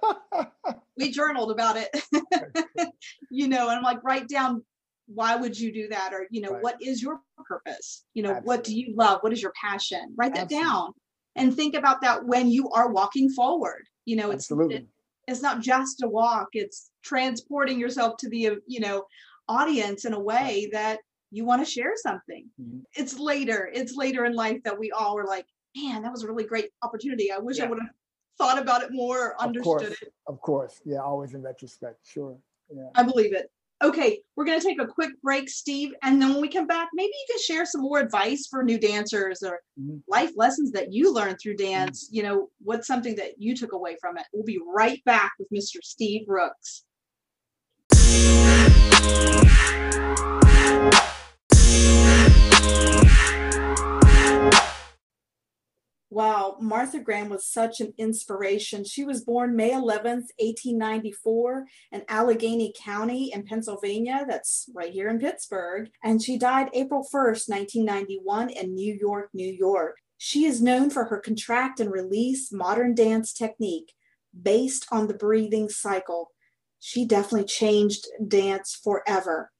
we 0.97 1.11
journaled 1.11 1.51
about 1.51 1.77
it. 1.77 1.91
you 3.31 3.49
know, 3.49 3.69
and 3.69 3.79
I'm 3.79 3.83
like, 3.83 4.05
write 4.05 4.29
down 4.29 4.63
why 5.07 5.37
would 5.37 5.59
you 5.59 5.73
do 5.73 5.89
that? 5.89 6.13
Or, 6.13 6.27
you 6.31 6.41
know, 6.41 6.51
right. 6.51 6.63
what 6.63 6.77
is 6.83 7.01
your 7.01 7.21
purpose? 7.47 8.05
You 8.15 8.25
know, 8.25 8.31
Absolutely. 8.31 8.47
what 8.47 8.65
do 8.65 8.79
you 8.79 8.95
love? 8.97 9.19
What 9.23 9.33
is 9.33 9.41
your 9.41 9.53
passion? 9.61 10.15
Write 10.17 10.35
that 10.35 10.45
Absolutely. 10.45 10.69
down 10.69 10.93
and 11.37 11.55
think 11.55 11.75
about 11.75 12.01
that 12.03 12.25
when 12.25 12.51
you 12.51 12.71
are 12.71 12.91
walking 12.91 13.31
forward. 13.31 13.85
You 14.05 14.17
know, 14.17 14.31
it's 14.31 14.51
it, 14.51 14.87
it's 15.27 15.43
not 15.43 15.61
just 15.61 16.03
a 16.03 16.09
walk, 16.09 16.49
it's 16.53 16.91
transporting 17.03 17.79
yourself 17.81 18.17
to 18.19 18.29
the, 18.29 18.59
you 18.67 18.81
know, 18.81 19.05
audience 19.49 20.05
in 20.05 20.13
a 20.13 20.21
way 20.21 20.69
that 20.73 21.01
you 21.31 21.45
want 21.45 21.65
to 21.65 21.71
share 21.71 21.93
something. 21.97 22.49
Mm-hmm. 22.61 22.81
It's 22.95 23.19
later, 23.19 23.69
it's 23.73 23.95
later 23.95 24.25
in 24.25 24.35
life 24.35 24.63
that 24.65 24.79
we 24.79 24.91
all 24.91 25.17
were 25.17 25.27
like, 25.27 25.47
man, 25.77 26.03
that 26.03 26.13
was 26.13 26.23
a 26.23 26.29
really 26.29 26.45
great 26.45 26.71
opportunity. 26.83 27.33
I 27.33 27.39
wish 27.39 27.59
yeah. 27.59 27.65
I 27.65 27.69
would 27.69 27.79
have 27.81 27.91
thought 28.39 28.59
about 28.59 28.83
it 28.83 28.91
more, 28.93 29.41
understood 29.41 29.75
of 29.75 29.81
course, 29.81 30.03
it. 30.03 30.13
Of 30.27 30.41
course. 30.41 30.81
Yeah, 30.85 30.99
always 30.99 31.35
in 31.35 31.43
retrospect. 31.43 32.07
Sure. 32.07 32.37
Yeah. 32.75 32.89
I 32.95 33.03
believe 33.03 33.35
it. 33.35 33.51
Okay, 33.85 34.21
we're 34.35 34.47
going 34.47 34.59
to 34.59 34.67
take 34.67 34.81
a 34.81 34.87
quick 34.87 35.11
break, 35.23 35.51
Steve. 35.51 35.93
And 36.03 36.21
then 36.21 36.33
when 36.33 36.41
we 36.41 36.49
come 36.49 36.67
back, 36.67 36.89
maybe 36.95 37.09
you 37.13 37.35
can 37.35 37.43
share 37.43 37.67
some 37.67 37.83
more 37.83 37.99
advice 37.99 38.47
for 38.51 38.63
new 38.63 38.79
dancers 38.79 39.43
or 39.43 39.61
mm-hmm. 39.79 39.99
life 40.09 40.31
lessons 40.35 40.73
that 40.73 40.95
you 40.95 41.13
learned 41.13 41.39
through 41.43 41.57
dance. 41.57 42.07
Mm-hmm. 42.07 42.17
You 42.17 42.23
know, 42.23 42.49
what's 42.63 42.87
something 42.87 43.15
that 43.17 43.33
you 43.37 43.55
took 43.55 43.73
away 43.73 43.99
from 44.01 44.17
it? 44.17 44.25
We'll 44.33 44.45
be 44.45 44.61
right 44.67 45.05
back 45.05 45.33
with 45.39 45.51
Mr. 45.51 45.83
Steve 45.83 46.23
Rooks. 46.27 46.86
Wow, 56.17 56.57
Martha 56.63 56.99
Graham 56.99 57.29
was 57.29 57.45
such 57.45 57.83
an 57.83 57.93
inspiration. 57.99 58.85
She 58.85 59.05
was 59.05 59.23
born 59.23 59.55
May 59.55 59.73
11th, 59.73 60.33
1894, 60.39 61.67
in 61.93 62.05
Allegheny 62.09 62.73
County 62.75 63.31
in 63.35 63.43
Pennsylvania. 63.43 64.25
That's 64.27 64.67
right 64.75 64.91
here 64.91 65.11
in 65.11 65.19
Pittsburgh. 65.19 65.91
And 66.03 66.23
she 66.23 66.39
died 66.39 66.71
April 66.73 67.03
1st, 67.03 67.51
1991, 67.51 68.49
in 68.49 68.75
New 68.75 68.97
York, 68.99 69.29
New 69.35 69.53
York. 69.53 69.99
She 70.17 70.47
is 70.47 70.63
known 70.63 70.89
for 70.89 71.05
her 71.05 71.21
contract 71.21 71.81
and 71.81 71.93
release 71.93 72.51
modern 72.51 72.95
dance 72.95 73.35
technique 73.35 73.93
based 74.41 74.87
on 74.91 75.09
the 75.09 75.15
breathing 75.15 75.69
cycle. 75.69 76.31
She 76.89 77.05
definitely 77.05 77.49
changed 77.49 78.07
dance 78.29 78.73
forever. 78.73 79.51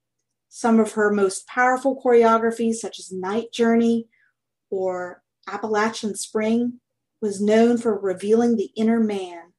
Some 0.47 0.79
of 0.79 0.93
her 0.93 1.11
most 1.11 1.45
powerful 1.45 2.01
choreographies, 2.01 2.75
such 2.75 2.99
as 2.99 3.11
Night 3.11 3.51
Journey 3.51 4.07
or 4.69 5.21
Appalachian 5.45 6.15
Spring 6.15 6.79
was 7.19 7.41
known 7.41 7.79
for 7.79 7.99
revealing 7.99 8.55
the 8.55 8.71
inner 8.77 9.01
man. 9.01 9.51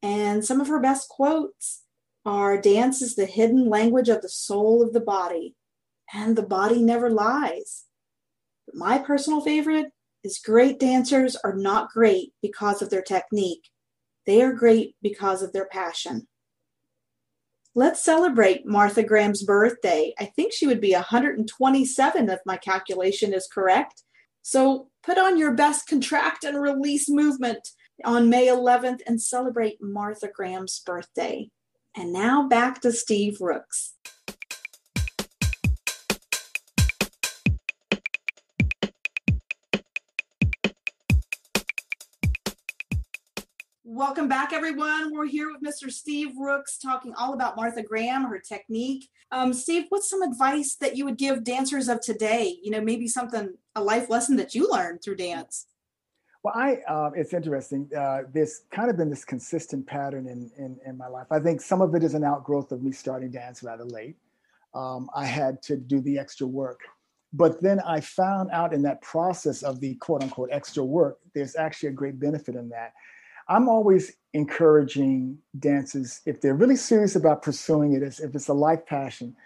And 0.00 0.44
some 0.44 0.60
of 0.60 0.68
her 0.68 0.78
best 0.78 1.08
quotes 1.08 1.82
are 2.24 2.60
Dance 2.60 3.02
is 3.02 3.16
the 3.16 3.26
hidden 3.26 3.68
language 3.68 4.08
of 4.08 4.22
the 4.22 4.28
soul 4.28 4.80
of 4.80 4.92
the 4.92 5.00
body, 5.00 5.56
and 6.14 6.36
the 6.36 6.46
body 6.46 6.80
never 6.80 7.10
lies. 7.10 7.86
But 8.66 8.76
my 8.76 8.98
personal 8.98 9.40
favorite 9.40 9.90
is 10.22 10.38
Great 10.38 10.78
dancers 10.78 11.34
are 11.34 11.56
not 11.56 11.90
great 11.90 12.34
because 12.40 12.82
of 12.82 12.90
their 12.90 13.02
technique, 13.02 13.68
they 14.26 14.42
are 14.42 14.52
great 14.52 14.94
because 15.02 15.42
of 15.42 15.52
their 15.52 15.66
passion. 15.66 16.28
Let's 17.78 18.02
celebrate 18.02 18.64
Martha 18.64 19.02
Graham's 19.02 19.42
birthday. 19.42 20.14
I 20.18 20.24
think 20.24 20.54
she 20.54 20.66
would 20.66 20.80
be 20.80 20.94
127 20.94 22.30
if 22.30 22.40
my 22.46 22.56
calculation 22.56 23.34
is 23.34 23.46
correct. 23.46 24.02
So 24.40 24.88
put 25.02 25.18
on 25.18 25.36
your 25.36 25.52
best 25.52 25.86
contract 25.86 26.42
and 26.42 26.58
release 26.58 27.10
movement 27.10 27.68
on 28.02 28.30
May 28.30 28.46
11th 28.46 29.00
and 29.06 29.20
celebrate 29.20 29.76
Martha 29.82 30.30
Graham's 30.34 30.80
birthday. 30.86 31.50
And 31.94 32.14
now 32.14 32.48
back 32.48 32.80
to 32.80 32.92
Steve 32.92 33.42
Rooks. 33.42 33.92
Welcome 43.88 44.26
back, 44.26 44.52
everyone. 44.52 45.12
We're 45.14 45.28
here 45.28 45.46
with 45.52 45.62
Mr. 45.62 45.92
Steve 45.92 46.36
Rooks 46.36 46.76
talking 46.76 47.14
all 47.14 47.34
about 47.34 47.54
Martha 47.54 47.84
Graham, 47.84 48.24
her 48.24 48.40
technique. 48.40 49.08
Um, 49.30 49.52
Steve, 49.52 49.84
what's 49.90 50.10
some 50.10 50.22
advice 50.22 50.74
that 50.80 50.96
you 50.96 51.04
would 51.04 51.16
give 51.16 51.44
dancers 51.44 51.88
of 51.88 52.00
today? 52.00 52.56
You 52.64 52.72
know, 52.72 52.80
maybe 52.80 53.06
something, 53.06 53.54
a 53.76 53.80
life 53.80 54.10
lesson 54.10 54.34
that 54.38 54.56
you 54.56 54.68
learned 54.68 55.02
through 55.04 55.18
dance. 55.18 55.66
Well, 56.42 56.52
I 56.56 56.78
uh, 56.88 57.12
it's 57.14 57.32
interesting. 57.32 57.88
Uh, 57.96 58.22
there's 58.34 58.62
kind 58.72 58.90
of 58.90 58.96
been 58.96 59.08
this 59.08 59.24
consistent 59.24 59.86
pattern 59.86 60.26
in, 60.26 60.50
in, 60.58 60.78
in 60.84 60.98
my 60.98 61.06
life. 61.06 61.28
I 61.30 61.38
think 61.38 61.60
some 61.60 61.80
of 61.80 61.94
it 61.94 62.02
is 62.02 62.14
an 62.14 62.24
outgrowth 62.24 62.72
of 62.72 62.82
me 62.82 62.90
starting 62.90 63.30
dance 63.30 63.62
rather 63.62 63.84
late. 63.84 64.16
Um, 64.74 65.08
I 65.14 65.26
had 65.26 65.62
to 65.62 65.76
do 65.76 66.00
the 66.00 66.18
extra 66.18 66.48
work, 66.48 66.80
but 67.32 67.62
then 67.62 67.78
I 67.86 68.00
found 68.00 68.50
out 68.50 68.74
in 68.74 68.82
that 68.82 69.00
process 69.02 69.62
of 69.62 69.78
the 69.78 69.94
quote 69.94 70.24
unquote 70.24 70.48
extra 70.50 70.84
work, 70.84 71.18
there's 71.36 71.54
actually 71.54 71.90
a 71.90 71.92
great 71.92 72.18
benefit 72.18 72.56
in 72.56 72.68
that 72.70 72.92
I'm 73.48 73.68
always 73.68 74.12
encouraging 74.32 75.38
dancers 75.58 76.20
if 76.26 76.40
they're 76.40 76.54
really 76.54 76.76
serious 76.76 77.16
about 77.16 77.42
pursuing 77.42 77.92
it, 77.94 78.02
as 78.02 78.20
if 78.20 78.34
it's 78.34 78.48
a 78.48 78.54
life 78.54 78.84
passion, 78.86 79.36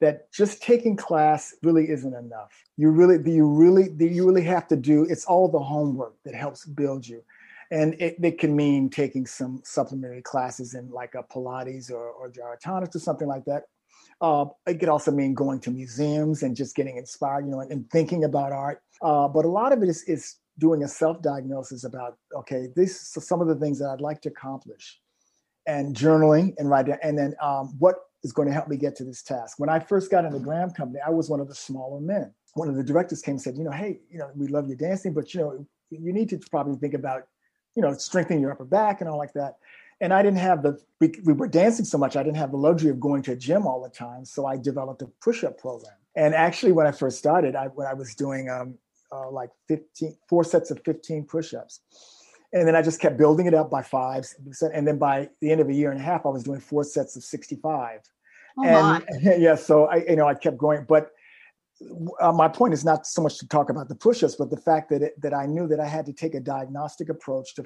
that 0.00 0.30
just 0.30 0.62
taking 0.62 0.96
class 0.96 1.54
really 1.62 1.88
isn't 1.88 2.14
enough. 2.14 2.52
You 2.76 2.90
really, 2.90 3.18
you 3.30 3.46
really, 3.46 3.90
you 3.98 4.26
really 4.26 4.44
have 4.44 4.68
to 4.68 4.76
do. 4.76 5.04
It's 5.04 5.24
all 5.24 5.48
the 5.48 5.58
homework 5.58 6.14
that 6.24 6.34
helps 6.34 6.66
build 6.66 7.08
you, 7.08 7.22
and 7.70 7.94
it, 7.94 8.16
it 8.22 8.38
can 8.38 8.54
mean 8.54 8.90
taking 8.90 9.26
some 9.26 9.62
supplementary 9.64 10.22
classes 10.22 10.74
in 10.74 10.90
like 10.90 11.14
a 11.14 11.22
Pilates 11.22 11.90
or 11.90 12.10
or 12.10 12.30
gyrotonics 12.30 12.94
or 12.94 13.00
something 13.00 13.28
like 13.28 13.46
that. 13.46 13.64
Uh, 14.20 14.46
it 14.66 14.80
could 14.80 14.88
also 14.88 15.10
mean 15.10 15.34
going 15.34 15.60
to 15.60 15.70
museums 15.70 16.42
and 16.42 16.56
just 16.56 16.74
getting 16.74 16.96
inspired, 16.96 17.44
you 17.44 17.50
know, 17.50 17.60
and, 17.60 17.70
and 17.70 17.90
thinking 17.90 18.24
about 18.24 18.52
art. 18.52 18.82
Uh, 19.02 19.28
but 19.28 19.44
a 19.44 19.48
lot 19.48 19.72
of 19.72 19.82
it 19.82 19.88
is, 19.90 20.02
is 20.04 20.36
doing 20.58 20.82
a 20.84 20.88
self-diagnosis 20.88 21.84
about 21.84 22.16
okay 22.34 22.68
these 22.74 22.98
some 23.00 23.40
of 23.40 23.48
the 23.48 23.54
things 23.54 23.78
that 23.78 23.90
i'd 23.90 24.00
like 24.00 24.20
to 24.22 24.28
accomplish. 24.28 25.00
And 25.68 25.96
journaling 25.96 26.54
and 26.58 26.70
write 26.70 26.86
down 26.86 26.98
and 27.02 27.18
then 27.18 27.34
um, 27.42 27.74
what 27.80 27.96
is 28.22 28.32
going 28.32 28.46
to 28.46 28.54
help 28.54 28.68
me 28.68 28.76
get 28.76 28.94
to 28.96 29.04
this 29.04 29.22
task. 29.22 29.58
When 29.58 29.68
i 29.68 29.80
first 29.80 30.10
got 30.10 30.24
in 30.24 30.32
the 30.32 30.38
graham 30.38 30.70
company 30.70 31.00
i 31.04 31.10
was 31.10 31.28
one 31.28 31.40
of 31.40 31.48
the 31.48 31.54
smaller 31.54 32.00
men. 32.00 32.32
One 32.54 32.68
of 32.68 32.76
the 32.76 32.84
directors 32.84 33.20
came 33.20 33.32
and 33.32 33.42
said 33.42 33.56
you 33.56 33.64
know 33.64 33.72
hey 33.72 33.98
you 34.10 34.18
know 34.18 34.30
we 34.34 34.46
love 34.46 34.68
your 34.68 34.76
dancing 34.76 35.12
but 35.12 35.34
you 35.34 35.40
know 35.40 35.66
you 35.90 36.12
need 36.12 36.28
to 36.30 36.38
probably 36.50 36.76
think 36.76 36.94
about 36.94 37.26
you 37.74 37.82
know 37.82 37.92
strengthening 37.94 38.40
your 38.40 38.52
upper 38.52 38.64
back 38.64 39.00
and 39.00 39.10
all 39.10 39.18
like 39.18 39.32
that. 39.34 39.56
And 40.00 40.12
i 40.12 40.22
didn't 40.22 40.38
have 40.38 40.62
the 40.62 40.78
we, 41.00 41.12
we 41.24 41.32
were 41.32 41.48
dancing 41.48 41.84
so 41.84 41.98
much 41.98 42.16
i 42.16 42.22
didn't 42.22 42.36
have 42.36 42.52
the 42.52 42.58
luxury 42.58 42.90
of 42.90 43.00
going 43.00 43.22
to 43.22 43.32
a 43.32 43.36
gym 43.36 43.66
all 43.66 43.82
the 43.82 43.90
time 43.90 44.24
so 44.24 44.46
i 44.46 44.56
developed 44.56 45.02
a 45.02 45.06
push-up 45.20 45.58
program. 45.58 45.96
And 46.14 46.34
actually 46.34 46.72
when 46.72 46.86
i 46.86 46.92
first 46.92 47.18
started 47.18 47.56
i 47.56 47.66
when 47.66 47.86
i 47.88 47.94
was 47.94 48.14
doing 48.14 48.48
um, 48.48 48.78
uh, 49.16 49.30
like 49.30 49.50
15, 49.68 50.16
four 50.28 50.44
sets 50.44 50.70
of 50.70 50.80
15 50.84 51.24
push-ups. 51.24 51.80
And 52.52 52.66
then 52.66 52.76
I 52.76 52.82
just 52.82 53.00
kept 53.00 53.18
building 53.18 53.46
it 53.46 53.54
up 53.54 53.70
by 53.70 53.82
fives. 53.82 54.34
And 54.72 54.86
then 54.86 54.98
by 54.98 55.28
the 55.40 55.50
end 55.50 55.60
of 55.60 55.68
a 55.68 55.74
year 55.74 55.90
and 55.90 56.00
a 56.00 56.02
half, 56.02 56.24
I 56.24 56.28
was 56.28 56.44
doing 56.44 56.60
four 56.60 56.84
sets 56.84 57.16
of 57.16 57.24
65. 57.24 58.00
Oh 58.58 58.64
and 58.64 59.04
my. 59.24 59.36
yeah, 59.36 59.54
so 59.54 59.86
I, 59.86 59.96
you 60.08 60.16
know, 60.16 60.26
I 60.26 60.34
kept 60.34 60.56
going, 60.56 60.86
but 60.88 61.10
uh, 62.20 62.32
my 62.32 62.48
point 62.48 62.72
is 62.72 62.84
not 62.84 63.06
so 63.06 63.22
much 63.22 63.38
to 63.38 63.48
talk 63.48 63.68
about 63.68 63.88
the 63.88 63.94
push-ups, 63.94 64.36
but 64.36 64.50
the 64.50 64.56
fact 64.56 64.88
that 64.90 65.02
it, 65.02 65.20
that 65.20 65.34
I 65.34 65.46
knew 65.46 65.66
that 65.68 65.80
I 65.80 65.86
had 65.86 66.06
to 66.06 66.12
take 66.12 66.34
a 66.34 66.40
diagnostic 66.40 67.08
approach 67.08 67.54
to 67.56 67.64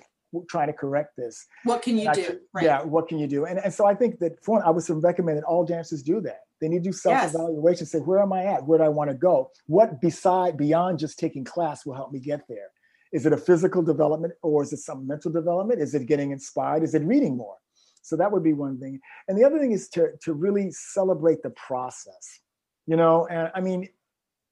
trying 0.49 0.68
to 0.68 0.72
correct 0.72 1.16
this. 1.16 1.46
What 1.64 1.82
can 1.82 1.99
you 1.99 2.08
and 2.08 2.14
do? 2.14 2.40
Right. 2.52 2.64
Yeah, 2.64 2.82
what 2.82 3.08
can 3.08 3.18
you 3.18 3.26
do? 3.26 3.44
And, 3.44 3.58
and 3.58 3.72
so 3.72 3.87
I 3.87 3.94
think 3.94 4.18
that 4.20 4.42
for 4.44 4.64
I 4.64 4.70
would 4.70 4.84
recommend 5.02 5.38
that 5.38 5.44
all 5.44 5.64
dancers 5.64 6.02
do 6.02 6.20
that. 6.22 6.40
They 6.60 6.68
need 6.68 6.84
to 6.84 6.90
do 6.90 6.92
self-evaluation, 6.92 7.84
yes. 7.84 7.92
say, 7.92 7.99
where 7.99 8.20
am 8.20 8.32
I 8.32 8.44
at? 8.44 8.66
Where 8.66 8.78
do 8.78 8.84
I 8.84 8.88
want 8.88 9.10
to 9.10 9.16
go? 9.16 9.50
What 9.66 10.00
beside 10.00 10.56
beyond 10.56 10.99
just 10.99 11.18
taking 11.18 11.42
class 11.42 11.87
will 11.87 11.94
help 11.94 12.12
me 12.12 12.20
get 12.20 12.42
there? 12.49 12.68
Is 13.12 13.26
it 13.26 13.32
a 13.32 13.37
physical 13.37 13.82
development 13.82 14.34
or 14.42 14.62
is 14.62 14.72
it 14.72 14.78
some 14.78 15.06
mental 15.06 15.32
development? 15.32 15.80
Is 15.80 15.94
it 15.94 16.06
getting 16.06 16.32
inspired? 16.32 16.82
Is 16.82 16.94
it 16.94 17.02
reading 17.02 17.37
more? 17.37 17.56
So 18.02 18.16
that 18.16 18.30
would 18.30 18.42
be 18.42 18.52
one 18.52 18.78
thing. 18.78 19.00
And 19.26 19.38
the 19.38 19.44
other 19.44 19.58
thing 19.58 19.72
is 19.72 19.88
to, 19.90 20.10
to 20.22 20.32
really 20.32 20.70
celebrate 20.70 21.42
the 21.42 21.50
process. 21.50 22.40
You 22.87 22.96
know, 22.96 23.26
and 23.26 23.50
I 23.54 23.60
mean, 23.60 23.88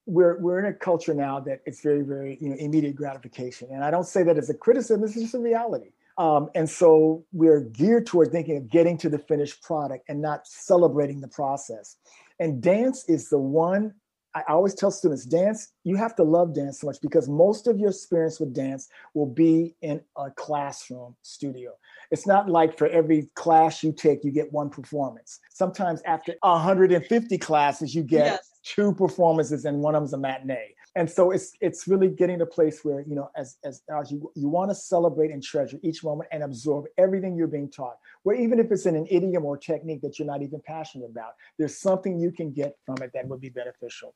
we're 0.09 0.39
we're 0.39 0.59
in 0.59 0.65
a 0.65 0.73
culture 0.73 1.13
now 1.13 1.39
that 1.39 1.61
it's 1.65 1.81
very 1.81 2.01
very 2.01 2.37
you 2.41 2.49
know 2.49 2.55
immediate 2.57 2.95
gratification 2.95 3.67
and 3.71 3.83
i 3.83 3.91
don't 3.91 4.07
say 4.07 4.23
that 4.23 4.37
as 4.37 4.49
a 4.49 4.53
criticism 4.53 5.03
it's 5.03 5.13
just 5.13 5.35
a 5.35 5.39
reality 5.39 5.91
um, 6.17 6.49
and 6.53 6.69
so 6.69 7.23
we're 7.31 7.61
geared 7.61 8.05
toward 8.05 8.29
thinking 8.31 8.57
of 8.57 8.69
getting 8.69 8.97
to 8.97 9.07
the 9.07 9.19
finished 9.19 9.61
product 9.63 10.03
and 10.09 10.21
not 10.21 10.45
celebrating 10.47 11.21
the 11.21 11.27
process 11.27 11.97
and 12.39 12.61
dance 12.61 13.05
is 13.07 13.29
the 13.29 13.37
one 13.37 13.93
I 14.35 14.43
always 14.47 14.75
tell 14.75 14.91
students 14.91 15.25
dance, 15.25 15.69
you 15.83 15.95
have 15.95 16.15
to 16.17 16.23
love 16.23 16.53
dance 16.53 16.81
so 16.81 16.87
much 16.87 16.97
because 17.01 17.27
most 17.27 17.65
of 17.65 17.79
your 17.79 17.89
experience 17.89 18.39
with 18.39 18.53
dance 18.53 18.87
will 19.15 19.25
be 19.25 19.75
in 19.81 20.01
a 20.17 20.29
classroom 20.29 21.15
studio. 21.23 21.71
It's 22.11 22.27
not 22.27 22.47
like 22.47 22.77
for 22.77 22.87
every 22.87 23.29
class 23.33 23.83
you 23.83 23.91
take, 23.91 24.23
you 24.23 24.31
get 24.31 24.51
one 24.53 24.69
performance. 24.69 25.39
Sometimes 25.49 26.01
after 26.05 26.35
150 26.41 27.37
classes, 27.39 27.95
you 27.95 28.03
get 28.03 28.25
yes. 28.25 28.48
Two 28.63 28.93
performances 28.93 29.65
and 29.65 29.79
one 29.79 29.95
of 29.95 30.01
them's 30.01 30.13
a 30.13 30.17
matinee. 30.17 30.75
And 30.95 31.09
so 31.09 31.31
it's 31.31 31.53
it's 31.61 31.87
really 31.87 32.09
getting 32.09 32.39
to 32.39 32.43
a 32.45 32.47
place 32.47 32.83
where, 32.83 33.01
you 33.01 33.15
know, 33.15 33.29
as 33.35 33.57
as, 33.63 33.83
as 33.95 34.11
you, 34.11 34.31
you 34.35 34.49
want 34.49 34.71
to 34.71 34.75
celebrate 34.75 35.31
and 35.31 35.41
treasure 35.41 35.77
each 35.83 36.03
moment 36.03 36.29
and 36.31 36.43
absorb 36.43 36.85
everything 36.97 37.35
you're 37.35 37.47
being 37.47 37.69
taught, 37.69 37.97
where 38.23 38.35
even 38.35 38.59
if 38.59 38.71
it's 38.71 38.85
in 38.85 38.95
an 38.95 39.05
idiom 39.09 39.45
or 39.45 39.55
technique 39.57 40.01
that 40.01 40.17
you're 40.17 40.25
not 40.25 40.41
even 40.41 40.61
passionate 40.65 41.09
about, 41.09 41.33
there's 41.57 41.77
something 41.77 42.19
you 42.19 42.31
can 42.31 42.51
get 42.51 42.75
from 42.85 42.97
it 43.01 43.11
that 43.13 43.27
would 43.27 43.39
be 43.39 43.49
beneficial. 43.49 44.15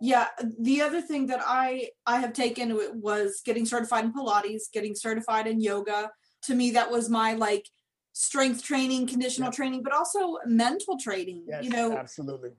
Yeah 0.00 0.28
the 0.58 0.80
other 0.80 1.02
thing 1.02 1.26
that 1.26 1.40
i 1.44 1.88
i 2.06 2.18
have 2.20 2.32
taken 2.32 2.78
was 3.02 3.42
getting 3.44 3.66
certified 3.66 4.04
in 4.04 4.12
pilates 4.14 4.62
getting 4.72 4.94
certified 4.94 5.46
in 5.46 5.60
yoga. 5.60 6.10
To 6.44 6.54
me 6.54 6.70
that 6.70 6.90
was 6.90 7.10
my 7.10 7.34
like 7.34 7.66
strength 8.12 8.62
training 8.62 9.06
conditional 9.08 9.52
training 9.52 9.82
but 9.82 9.92
also 9.92 10.38
mental 10.46 10.96
training 10.98 11.44
yes, 11.46 11.64
you 11.64 11.70
know? 11.70 11.92
absolutely 11.92 12.50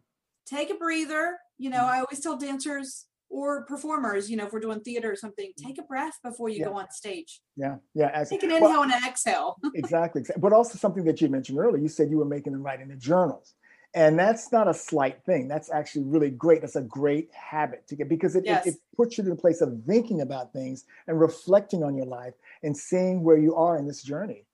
take 0.50 0.70
a 0.70 0.76
breather 0.76 1.38
you 1.58 1.70
know 1.70 1.78
mm-hmm. 1.78 1.96
i 1.96 2.00
always 2.00 2.20
tell 2.20 2.38
dancers 2.38 3.06
or 3.30 3.64
performers 3.66 4.30
you 4.30 4.38
know 4.38 4.46
if 4.46 4.54
we're 4.54 4.60
doing 4.60 4.80
theater 4.82 5.12
or 5.12 5.16
something 5.16 5.52
take 5.58 5.78
a 5.78 5.84
breath 5.84 6.18
before 6.24 6.50
you 6.50 6.60
yeah. 6.60 6.66
go 6.66 6.74
on 6.74 6.90
stage 6.92 7.42
yeah 7.56 7.76
yeah 7.94 8.10
as, 8.14 8.30
take 8.30 8.44
an 8.44 8.52
inhale 8.52 8.70
well, 8.70 8.84
and 8.84 8.92
an 8.92 9.04
exhale 9.06 9.58
exactly 9.76 10.24
but 10.38 10.54
also 10.54 10.78
something 10.78 11.04
that 11.04 11.22
you 11.22 11.28
mentioned 11.28 11.58
earlier 11.58 11.82
you 11.82 11.90
said 11.90 12.10
you 12.10 12.18
were 12.18 12.26
making 12.26 12.54
them 12.54 12.64
write 12.64 12.82
in 12.82 12.90
the 12.90 12.96
journals 12.96 13.54
and 13.96 14.20
that's 14.20 14.52
not 14.52 14.68
a 14.68 14.74
slight 14.74 15.24
thing. 15.24 15.48
That's 15.48 15.72
actually 15.72 16.04
really 16.04 16.30
great. 16.30 16.62
That's 16.62 16.76
a 16.76 16.82
great 16.82 17.30
habit 17.34 17.88
to 17.88 17.96
get 17.96 18.08
because 18.08 18.36
it, 18.36 18.46
yes. 18.46 18.68
it, 18.68 18.76
it, 18.76 18.80
puts 18.96 19.18
you 19.18 19.24
in 19.24 19.32
a 19.32 19.36
place 19.36 19.62
of 19.62 19.82
thinking 19.88 20.22
about 20.22 20.54
things 20.54 20.86
and 21.08 21.20
reflecting 21.20 21.84
on 21.84 21.96
your 21.96 22.06
life 22.06 22.34
and 22.62 22.78
seeing 22.78 23.24
where 23.24 23.38
you 23.38 23.56
are 23.56 23.78
in 23.78 23.88
this 23.88 24.04
journey. 24.04 24.46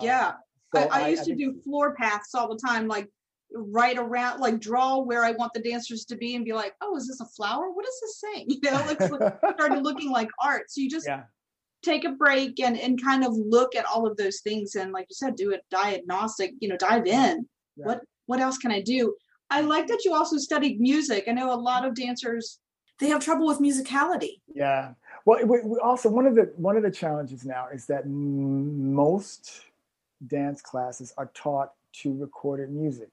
Yeah. 0.00 0.28
Um, 0.28 0.34
so 0.74 0.88
I, 0.88 1.02
I, 1.02 1.08
used 1.08 1.22
I, 1.22 1.26
to 1.26 1.34
do 1.34 1.60
floor 1.62 1.94
paths 1.94 2.34
all 2.34 2.48
the 2.48 2.58
time, 2.58 2.86
like 2.86 3.10
right 3.54 3.96
around, 3.98 4.40
like 4.40 4.60
draw 4.60 4.98
where 4.98 5.24
I 5.24 5.32
want 5.32 5.52
the 5.52 5.60
dancers 5.60 6.04
to 6.06 6.16
be 6.16 6.34
and 6.36 6.44
be 6.44 6.52
like, 6.52 6.74
oh, 6.80 6.96
is 6.96 7.08
this 7.08 7.20
a 7.20 7.26
flower? 7.26 7.70
What 7.70 7.86
is 7.86 8.00
this 8.00 8.20
saying? 8.20 8.46
You 8.62 8.70
know, 8.70 8.84
like 8.86 9.02
started 9.54 9.82
looking 9.82 10.10
like 10.10 10.28
art. 10.42 10.70
So 10.70 10.80
you 10.80 10.90
just 10.90 11.06
yeah. 11.06 11.22
take 11.82 12.04
a 12.04 12.10
break 12.10 12.60
and, 12.60 12.78
and 12.78 13.02
kind 13.02 13.24
of 13.24 13.32
look 13.34 13.74
at 13.74 13.86
all 13.86 14.06
of 14.06 14.16
those 14.16 14.40
things 14.40 14.74
and 14.74 14.92
like 14.92 15.06
you 15.08 15.14
said, 15.14 15.36
do 15.36 15.54
a 15.54 15.58
diagnostic, 15.70 16.52
you 16.60 16.68
know, 16.68 16.76
dive 16.76 17.06
in. 17.06 17.46
Yeah. 17.76 17.86
What 17.86 18.00
what 18.26 18.40
else 18.40 18.58
can 18.58 18.70
I 18.70 18.80
do? 18.80 19.14
I 19.50 19.62
like 19.62 19.88
that 19.88 20.04
you 20.04 20.14
also 20.14 20.36
studied 20.36 20.80
music. 20.80 21.24
I 21.26 21.32
know 21.32 21.52
a 21.52 21.56
lot 21.56 21.84
of 21.84 21.94
dancers 21.94 22.60
they 23.00 23.08
have 23.08 23.24
trouble 23.24 23.46
with 23.46 23.58
musicality. 23.58 24.40
Yeah. 24.54 24.92
Well, 25.24 25.44
we, 25.44 25.60
we 25.62 25.78
also 25.78 26.08
one 26.08 26.26
of 26.26 26.34
the 26.34 26.52
one 26.56 26.76
of 26.76 26.82
the 26.82 26.90
challenges 26.90 27.44
now 27.44 27.68
is 27.72 27.86
that 27.86 28.04
m- 28.04 28.94
most 28.94 29.62
dance 30.26 30.60
classes 30.60 31.12
are 31.16 31.30
taught 31.34 31.72
to 31.92 32.14
recorded 32.16 32.70
music 32.70 33.08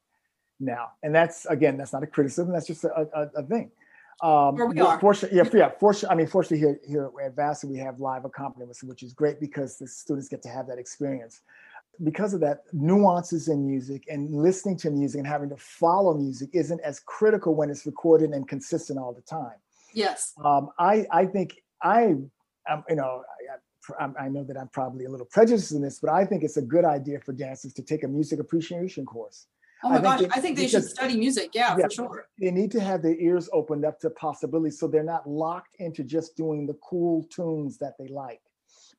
now, 0.60 0.91
and 1.04 1.13
that's 1.13 1.46
again 1.46 1.78
that's 1.78 1.93
not 1.93 2.04
a 2.04 2.08
criticism. 2.08 2.52
That's 2.52 2.67
just 2.67 2.84
a, 2.84 3.08
a, 3.13 3.41
a 3.41 3.43
thing. 3.43 3.72
Um, 4.22 4.56
Where 4.56 4.65
we 4.65 4.80
are. 4.80 5.00
Fortunately, 5.00 5.38
yeah, 5.38 5.50
yeah. 5.54 5.72
Fortunately, 5.80 6.10
I 6.13 6.15
mean, 6.15 6.28
fortunately 6.28 6.60
here 6.60 6.80
here 6.88 7.12
at 7.24 7.36
Vassar 7.36 7.67
we 7.67 7.78
have 7.78 8.00
live 8.00 8.26
accompaniment, 8.26 8.78
which 8.84 9.04
is 9.04 9.13
great 9.13 9.39
because 9.39 9.78
the 9.78 9.88
students 9.88 10.28
get 10.28 10.41
to 10.43 10.50
have 10.50 10.67
that 10.67 10.80
experience 10.80 11.41
because 12.04 12.34
of 12.34 12.39
that, 12.41 12.63
nuances 12.74 13.48
in 13.48 13.65
music 13.65 14.04
and 14.08 14.34
listening 14.34 14.78
to 14.78 14.91
music 14.91 15.20
and 15.20 15.28
having 15.28 15.50
to 15.50 15.58
follow 15.58 16.13
music 16.13 16.50
isn't 16.54 16.80
as 16.82 17.00
critical 17.00 17.56
when 17.56 17.70
it's 17.70 17.86
recorded 17.86 18.32
and 18.32 18.48
consistent 18.48 19.00
all 19.00 19.13
the 19.13 19.22
time. 19.22 19.56
Yes. 19.93 20.34
Um, 20.43 20.70
I 20.78 21.06
I 21.12 21.26
think 21.26 21.56
I, 21.82 22.15
um, 22.70 22.84
you 22.89 22.96
know, 22.96 23.24
I, 24.00 24.26
I, 24.26 24.30
know 24.30 24.43
that 24.43 24.58
I'm 24.58 24.67
probably 24.67 25.06
a 25.06 25.10
little 25.10 25.26
prejudiced 25.26 25.72
in 25.72 25.82
this, 25.82 26.00
but 26.00 26.12
I 26.12 26.26
think 26.26 26.43
it's 26.43 26.58
a 26.58 26.62
good 26.62 26.86
idea 26.86 27.20
for 27.20 27.34
dancers 27.34 27.74
to 27.74 27.82
take 27.82 28.04
a 28.04 28.08
music 28.08 28.39
appreciation 28.39 29.06
course. 29.06 29.48
Oh 29.83 29.89
my 29.89 29.97
I 29.97 30.01
gosh, 30.01 30.19
they, 30.21 30.27
I 30.27 30.39
think 30.39 30.57
they 30.57 30.67
should 30.67 30.83
study 30.83 31.17
music. 31.17 31.51
Yeah, 31.53 31.75
yeah, 31.77 31.85
for 31.85 31.91
sure. 31.91 32.27
They 32.39 32.51
need 32.51 32.71
to 32.71 32.79
have 32.79 33.01
their 33.01 33.15
ears 33.15 33.49
opened 33.53 33.85
up 33.85 33.99
to 34.01 34.09
possibilities 34.09 34.79
so 34.79 34.87
they're 34.87 35.03
not 35.03 35.29
locked 35.29 35.75
into 35.79 36.03
just 36.03 36.35
doing 36.35 36.65
the 36.65 36.73
cool 36.75 37.23
tunes 37.31 37.77
that 37.77 37.93
they 37.99 38.07
like 38.07 38.41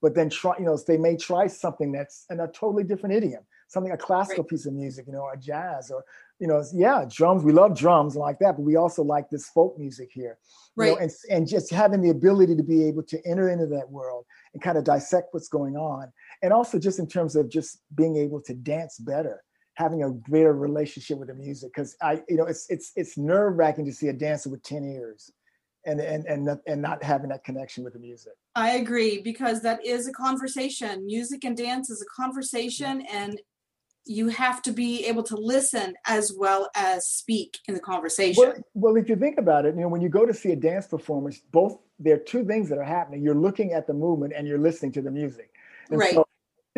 but 0.00 0.14
then 0.14 0.30
try, 0.30 0.54
you 0.58 0.64
know, 0.64 0.78
they 0.86 0.96
may 0.96 1.16
try 1.16 1.46
something 1.46 1.92
that's 1.92 2.24
in 2.30 2.40
a 2.40 2.48
totally 2.48 2.84
different 2.84 3.16
idiom, 3.16 3.42
something 3.68 3.92
a 3.92 3.96
classical 3.96 4.44
right. 4.44 4.50
piece 4.50 4.66
of 4.66 4.72
music, 4.72 5.06
you 5.06 5.12
know, 5.12 5.20
or 5.20 5.36
jazz, 5.36 5.90
or 5.90 6.04
you 6.38 6.46
know, 6.46 6.62
yeah, 6.72 7.04
drums. 7.08 7.42
We 7.42 7.52
love 7.52 7.76
drums 7.76 8.14
like 8.14 8.38
that, 8.38 8.56
but 8.56 8.62
we 8.62 8.76
also 8.76 9.02
like 9.02 9.28
this 9.28 9.48
folk 9.48 9.76
music 9.78 10.10
here, 10.12 10.38
right? 10.76 10.92
Know, 10.92 10.98
and 10.98 11.10
and 11.30 11.48
just 11.48 11.70
having 11.70 12.00
the 12.00 12.10
ability 12.10 12.54
to 12.56 12.62
be 12.62 12.84
able 12.84 13.02
to 13.04 13.18
enter 13.26 13.50
into 13.50 13.66
that 13.66 13.90
world 13.90 14.24
and 14.54 14.62
kind 14.62 14.78
of 14.78 14.84
dissect 14.84 15.28
what's 15.32 15.48
going 15.48 15.76
on, 15.76 16.12
and 16.42 16.52
also 16.52 16.78
just 16.78 16.98
in 16.98 17.08
terms 17.08 17.34
of 17.34 17.48
just 17.48 17.80
being 17.94 18.16
able 18.16 18.40
to 18.42 18.54
dance 18.54 18.98
better 18.98 19.42
having 19.78 20.02
a 20.02 20.10
greater 20.10 20.52
relationship 20.52 21.18
with 21.18 21.28
the 21.28 21.34
music 21.34 21.70
because 21.72 21.96
I, 22.02 22.20
you 22.28 22.36
know, 22.36 22.46
it's 22.46 22.66
it's 22.68 22.90
it's 22.96 23.16
nerve 23.16 23.56
wracking 23.56 23.84
to 23.84 23.92
see 23.92 24.08
a 24.08 24.12
dancer 24.12 24.50
with 24.50 24.64
ten 24.64 24.84
ears 24.84 25.30
and 25.86 26.00
and 26.00 26.26
and 26.26 26.48
and 26.66 26.82
not 26.82 27.02
having 27.04 27.28
that 27.30 27.44
connection 27.44 27.84
with 27.84 27.92
the 27.92 28.00
music. 28.00 28.32
I 28.56 28.72
agree 28.72 29.22
because 29.22 29.62
that 29.62 29.86
is 29.86 30.08
a 30.08 30.12
conversation. 30.12 31.06
Music 31.06 31.44
and 31.44 31.56
dance 31.56 31.90
is 31.90 32.02
a 32.02 32.20
conversation 32.20 33.02
yeah. 33.02 33.22
and 33.22 33.40
you 34.04 34.28
have 34.28 34.62
to 34.62 34.72
be 34.72 35.04
able 35.06 35.22
to 35.22 35.36
listen 35.36 35.94
as 36.06 36.32
well 36.36 36.70
as 36.74 37.06
speak 37.06 37.58
in 37.68 37.74
the 37.74 37.80
conversation. 37.80 38.42
Well, 38.42 38.54
well, 38.74 38.96
if 38.96 39.08
you 39.08 39.14
think 39.14 39.38
about 39.38 39.64
it, 39.64 39.76
you 39.76 39.82
know, 39.82 39.88
when 39.88 40.00
you 40.00 40.08
go 40.08 40.26
to 40.26 40.34
see 40.34 40.50
a 40.50 40.56
dance 40.56 40.88
performance, 40.88 41.40
both 41.52 41.78
there 42.00 42.16
are 42.16 42.18
two 42.20 42.44
things 42.44 42.68
that 42.70 42.78
are 42.78 42.84
happening. 42.84 43.22
You're 43.22 43.34
looking 43.34 43.74
at 43.74 43.86
the 43.86 43.94
movement 43.94 44.32
and 44.34 44.48
you're 44.48 44.58
listening 44.58 44.92
to 44.92 45.02
the 45.02 45.10
music. 45.10 45.50
And 45.90 46.00
right. 46.00 46.14
So 46.14 46.27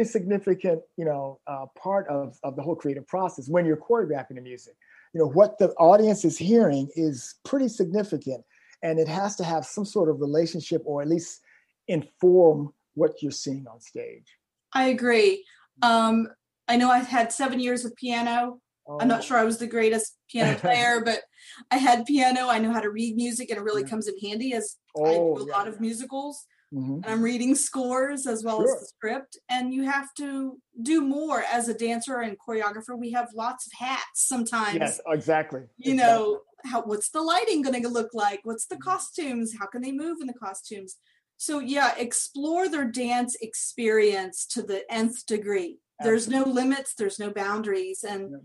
a 0.01 0.05
significant, 0.05 0.83
you 0.97 1.05
know, 1.05 1.41
uh, 1.47 1.67
part 1.81 2.09
of, 2.09 2.39
of 2.43 2.57
the 2.57 2.63
whole 2.63 2.75
creative 2.75 3.07
process 3.07 3.49
when 3.49 3.65
you're 3.65 3.77
choreographing 3.77 4.35
the 4.35 4.41
music. 4.41 4.75
You 5.15 5.21
know, 5.21 5.29
what 5.29 5.59
the 5.59 5.71
audience 5.73 6.25
is 6.25 6.39
hearing 6.39 6.89
is 6.95 7.35
pretty 7.45 7.69
significant 7.69 8.45
and 8.83 8.99
it 8.99 9.09
has 9.09 9.37
to 9.37 9.45
have 9.45 9.65
some 9.65 9.85
sort 9.85 10.09
of 10.09 10.21
relationship 10.21 10.83
or 10.85 11.03
at 11.03 11.09
least 11.09 11.41
inform 11.89 12.73
what 12.95 13.23
you're 13.23 13.33
seeing 13.33 13.67
on 13.67 13.81
stage. 13.81 14.27
I 14.73 14.89
agree. 14.89 15.45
Um, 15.83 16.29
I 16.69 16.77
know 16.77 16.91
I've 16.91 17.09
had 17.09 17.33
seven 17.33 17.61
years 17.61 17.85
of 17.85 17.97
piano. 17.97 18.61
Oh. 18.87 18.99
I'm 19.01 19.09
not 19.09 19.21
oh. 19.21 19.23
sure 19.23 19.39
I 19.39 19.45
was 19.45 19.59
the 19.59 19.67
greatest 19.67 20.17
piano 20.31 20.57
player, 20.59 21.01
but 21.05 21.23
I 21.71 21.79
had 21.79 22.07
piano. 22.07 22.49
I 22.49 22.59
know 22.59 22.73
how 22.73 22.81
to 22.81 22.91
read 22.91 23.17
music, 23.17 23.51
and 23.51 23.59
it 23.59 23.63
really 23.63 23.85
comes 23.85 24.07
in 24.07 24.19
handy 24.21 24.55
as 24.55 24.77
oh, 24.97 25.05
I 25.05 25.15
do 25.15 25.45
a 25.45 25.47
yeah, 25.47 25.57
lot 25.57 25.69
of 25.69 25.81
musicals. 25.81 26.47
Mm-hmm. 26.73 27.03
And 27.03 27.07
I'm 27.07 27.23
reading 27.23 27.55
scores 27.55 28.27
as 28.27 28.45
well 28.45 28.59
sure. 28.59 28.75
as 28.75 28.81
the 28.81 28.87
script. 28.87 29.39
And 29.49 29.75
you 29.75 29.85
have 29.85 30.15
to 30.15 30.59
do 30.83 31.01
more 31.01 31.43
as 31.53 31.69
a 31.69 31.75
dancer 31.75 32.21
and 32.21 32.37
choreographer. 32.39 32.97
We 32.97 33.13
have 33.13 33.29
lots 33.35 33.67
of 33.67 33.73
hats 33.79 34.27
sometimes. 34.27 34.79
Yes, 34.79 35.01
exactly. 35.09 35.63
You 35.79 35.95
exactly. 35.95 35.97
know, 35.97 36.41
how 36.65 36.83
what's 36.83 37.11
the 37.11 37.23
lighting 37.23 37.63
going 37.63 37.83
to 37.83 37.89
look 37.89 38.11
like? 38.15 38.41
What's 38.45 38.67
the 38.67 38.77
mm-hmm. 38.77 38.91
costumes? 38.91 39.55
How 39.59 39.67
can 39.67 39.83
they 39.83 39.93
move 39.93 40.19
in 40.21 40.27
the 40.27 40.35
costumes? 40.35 40.97
So 41.37 41.59
yeah, 41.59 41.95
explore 41.97 42.69
their 42.69 42.85
dance 42.85 43.37
experience 43.41 44.47
to 44.49 44.63
the 44.63 44.83
nth 44.93 45.27
degree. 45.27 45.79
There's 46.03 46.29
no 46.29 46.45
limits, 46.45 46.95
there's 46.95 47.19
no 47.19 47.31
boundaries. 47.31 48.05
And 48.05 48.31
yeah. 48.31 48.39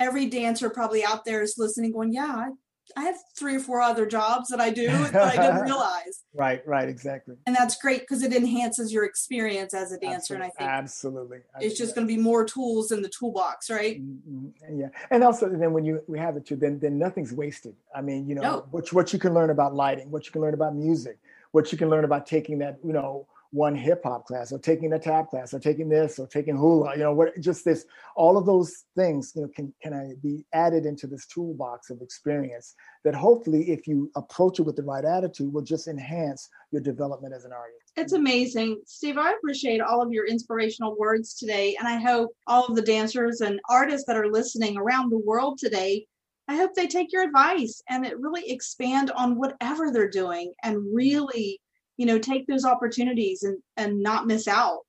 every 0.00 0.26
dancer 0.26 0.70
probably 0.70 1.04
out 1.04 1.24
there 1.24 1.42
is 1.42 1.54
listening, 1.56 1.92
going, 1.92 2.12
Yeah, 2.12 2.48
I, 2.96 3.02
have 3.04 3.16
three 3.38 3.56
or 3.56 3.60
four 3.60 3.80
other 3.80 4.06
jobs 4.06 4.48
that 4.48 4.60
I 4.60 4.70
do 4.70 4.86
that 4.88 5.16
I 5.16 5.36
didn't 5.36 5.62
realize. 5.62 6.24
Right, 6.34 6.66
right, 6.66 6.88
exactly. 6.88 7.36
And 7.46 7.54
that's 7.56 7.76
great 7.76 8.00
because 8.00 8.22
it 8.22 8.32
enhances 8.32 8.92
your 8.92 9.04
experience 9.04 9.74
as 9.74 9.92
a 9.92 9.98
dancer. 9.98 10.34
Absolutely. 10.34 10.34
And 10.34 10.42
I 10.42 10.48
think 10.50 10.70
absolutely, 10.70 11.38
it's 11.60 11.78
just 11.78 11.94
going 11.94 12.06
to 12.06 12.14
be 12.14 12.20
more 12.20 12.44
tools 12.44 12.92
in 12.92 13.02
the 13.02 13.08
toolbox, 13.08 13.70
right? 13.70 14.00
Mm-hmm. 14.00 14.80
Yeah, 14.80 14.88
and 15.10 15.24
also 15.24 15.48
then 15.48 15.72
when 15.72 15.84
you 15.84 16.02
we 16.06 16.18
have 16.18 16.36
it 16.36 16.46
too, 16.46 16.56
then 16.56 16.78
then 16.78 16.98
nothing's 16.98 17.32
wasted. 17.32 17.74
I 17.94 18.02
mean, 18.02 18.28
you 18.28 18.34
know, 18.34 18.42
no. 18.42 18.66
what 18.70 18.92
what 18.92 19.12
you 19.12 19.18
can 19.18 19.34
learn 19.34 19.50
about 19.50 19.74
lighting, 19.74 20.10
what 20.10 20.26
you 20.26 20.32
can 20.32 20.42
learn 20.42 20.54
about 20.54 20.74
music, 20.74 21.18
what 21.52 21.72
you 21.72 21.78
can 21.78 21.88
learn 21.88 22.04
about 22.04 22.26
taking 22.26 22.58
that, 22.58 22.78
you 22.84 22.92
know, 22.92 23.26
one 23.50 23.74
hip 23.74 24.02
hop 24.04 24.26
class 24.26 24.52
or 24.52 24.58
taking 24.58 24.92
a 24.92 24.98
tap 24.98 25.30
class 25.30 25.54
or 25.54 25.58
taking 25.58 25.88
this 25.88 26.18
or 26.18 26.26
taking 26.26 26.56
hula, 26.56 26.92
you 26.92 27.02
know, 27.02 27.12
what 27.12 27.38
just 27.40 27.64
this, 27.64 27.84
all 28.14 28.36
of 28.36 28.46
those 28.46 28.84
things, 28.96 29.32
you 29.34 29.42
know, 29.42 29.48
can, 29.54 29.72
can 29.82 29.92
I 29.94 30.14
be 30.22 30.44
added 30.52 30.86
into 30.86 31.06
this 31.06 31.26
toolbox 31.26 31.90
of 31.90 32.02
experience 32.02 32.74
that 33.04 33.14
hopefully 33.14 33.70
if 33.70 33.86
you 33.86 34.10
approach 34.16 34.58
it 34.58 34.62
with 34.62 34.76
the 34.76 34.82
right 34.82 35.04
attitude 35.04 35.52
will 35.52 35.62
just 35.62 35.88
enhance 35.88 36.48
your 36.72 36.82
development 36.82 37.34
as 37.34 37.44
an 37.44 37.52
artist. 37.52 37.92
It's 37.96 38.12
amazing. 38.12 38.80
Steve, 38.86 39.18
I 39.18 39.32
appreciate 39.32 39.80
all 39.80 40.02
of 40.02 40.12
your 40.12 40.26
inspirational 40.26 40.96
words 40.98 41.34
today. 41.34 41.76
And 41.78 41.88
I 41.88 41.98
hope 41.98 42.30
all 42.46 42.66
of 42.66 42.76
the 42.76 42.82
dancers 42.82 43.40
and 43.40 43.60
artists 43.68 44.06
that 44.06 44.16
are 44.16 44.30
listening 44.30 44.76
around 44.76 45.10
the 45.10 45.18
world 45.18 45.58
today 45.58 46.06
I 46.48 46.56
hope 46.56 46.74
they 46.74 46.86
take 46.86 47.12
your 47.12 47.24
advice 47.24 47.82
and 47.88 48.06
it 48.06 48.18
really 48.20 48.48
expand 48.50 49.10
on 49.10 49.36
whatever 49.36 49.90
they're 49.90 50.08
doing 50.08 50.52
and 50.62 50.78
really, 50.94 51.60
you 51.96 52.06
know, 52.06 52.18
take 52.18 52.46
those 52.46 52.64
opportunities 52.64 53.42
and, 53.42 53.58
and 53.76 54.02
not 54.02 54.26
miss 54.26 54.48
out. 54.48 54.80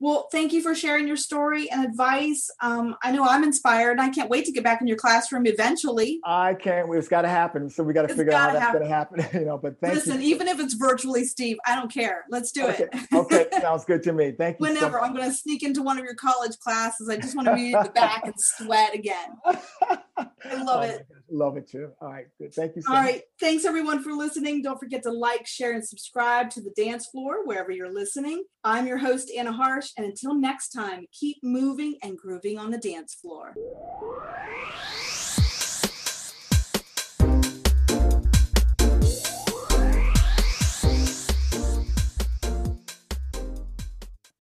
Well, 0.00 0.28
thank 0.30 0.52
you 0.52 0.62
for 0.62 0.76
sharing 0.76 1.08
your 1.08 1.16
story 1.16 1.68
and 1.70 1.84
advice. 1.84 2.48
Um, 2.62 2.94
I 3.02 3.10
know 3.10 3.24
I'm 3.24 3.42
inspired 3.42 3.92
and 3.92 4.00
I 4.00 4.10
can't 4.10 4.30
wait 4.30 4.44
to 4.44 4.52
get 4.52 4.62
back 4.62 4.80
in 4.80 4.86
your 4.86 4.96
classroom 4.96 5.44
eventually. 5.46 6.20
I 6.24 6.54
can't. 6.54 6.88
It's 6.94 7.08
got 7.08 7.22
to 7.22 7.28
happen. 7.28 7.68
So 7.68 7.82
we 7.82 7.92
got 7.92 8.08
to 8.08 8.14
figure 8.14 8.32
out 8.32 8.50
how 8.50 8.58
that's 8.58 8.72
going 8.72 8.84
to 8.84 8.88
happen. 8.88 9.26
you 9.40 9.44
know, 9.44 9.58
but 9.58 9.80
thank 9.80 9.94
Listen, 9.94 10.22
you. 10.22 10.28
even 10.28 10.46
if 10.46 10.60
it's 10.60 10.74
virtually, 10.74 11.24
Steve, 11.24 11.56
I 11.66 11.74
don't 11.74 11.92
care. 11.92 12.24
Let's 12.30 12.52
do 12.52 12.68
okay. 12.68 12.86
it. 12.92 13.12
okay, 13.12 13.46
sounds 13.60 13.84
good 13.84 14.04
to 14.04 14.12
me. 14.12 14.32
Thank 14.38 14.60
you. 14.60 14.66
Whenever 14.66 14.98
so 14.98 15.04
I'm 15.04 15.14
going 15.14 15.28
to 15.28 15.36
sneak 15.36 15.64
into 15.64 15.82
one 15.82 15.98
of 15.98 16.04
your 16.04 16.14
college 16.14 16.56
classes, 16.58 17.08
I 17.08 17.16
just 17.16 17.34
want 17.34 17.48
to 17.48 17.54
be 17.56 17.72
in 17.72 17.82
the 17.82 17.90
back 17.90 18.24
and 18.24 18.34
sweat 18.36 18.94
again. 18.94 19.30
I 19.46 20.62
love 20.62 20.80
oh, 20.80 20.80
it. 20.82 21.06
Love 21.30 21.56
it 21.56 21.68
too. 21.68 21.90
All 22.00 22.10
right. 22.10 22.26
Good. 22.38 22.54
Thank 22.54 22.76
you 22.76 22.82
so 22.82 22.94
All 22.94 23.02
much. 23.02 23.20
Thanks 23.40 23.64
everyone 23.64 24.02
for 24.02 24.12
listening. 24.12 24.62
Don't 24.62 24.78
forget 24.78 25.02
to 25.02 25.10
like, 25.10 25.46
share, 25.46 25.72
and 25.72 25.86
subscribe 25.86 26.50
to 26.50 26.60
the 26.60 26.72
dance 26.76 27.06
floor 27.06 27.46
wherever 27.46 27.70
you're 27.70 27.92
listening. 27.92 28.44
I'm 28.64 28.86
your 28.86 28.98
host, 28.98 29.30
Anna 29.36 29.52
Harsh, 29.52 29.90
and 29.96 30.06
until 30.06 30.34
next 30.34 30.70
time, 30.70 31.06
keep 31.12 31.38
moving 31.42 31.96
and 32.02 32.16
grooving 32.16 32.58
on 32.58 32.70
the 32.70 32.78
dance 32.78 33.14
floor. 33.14 33.54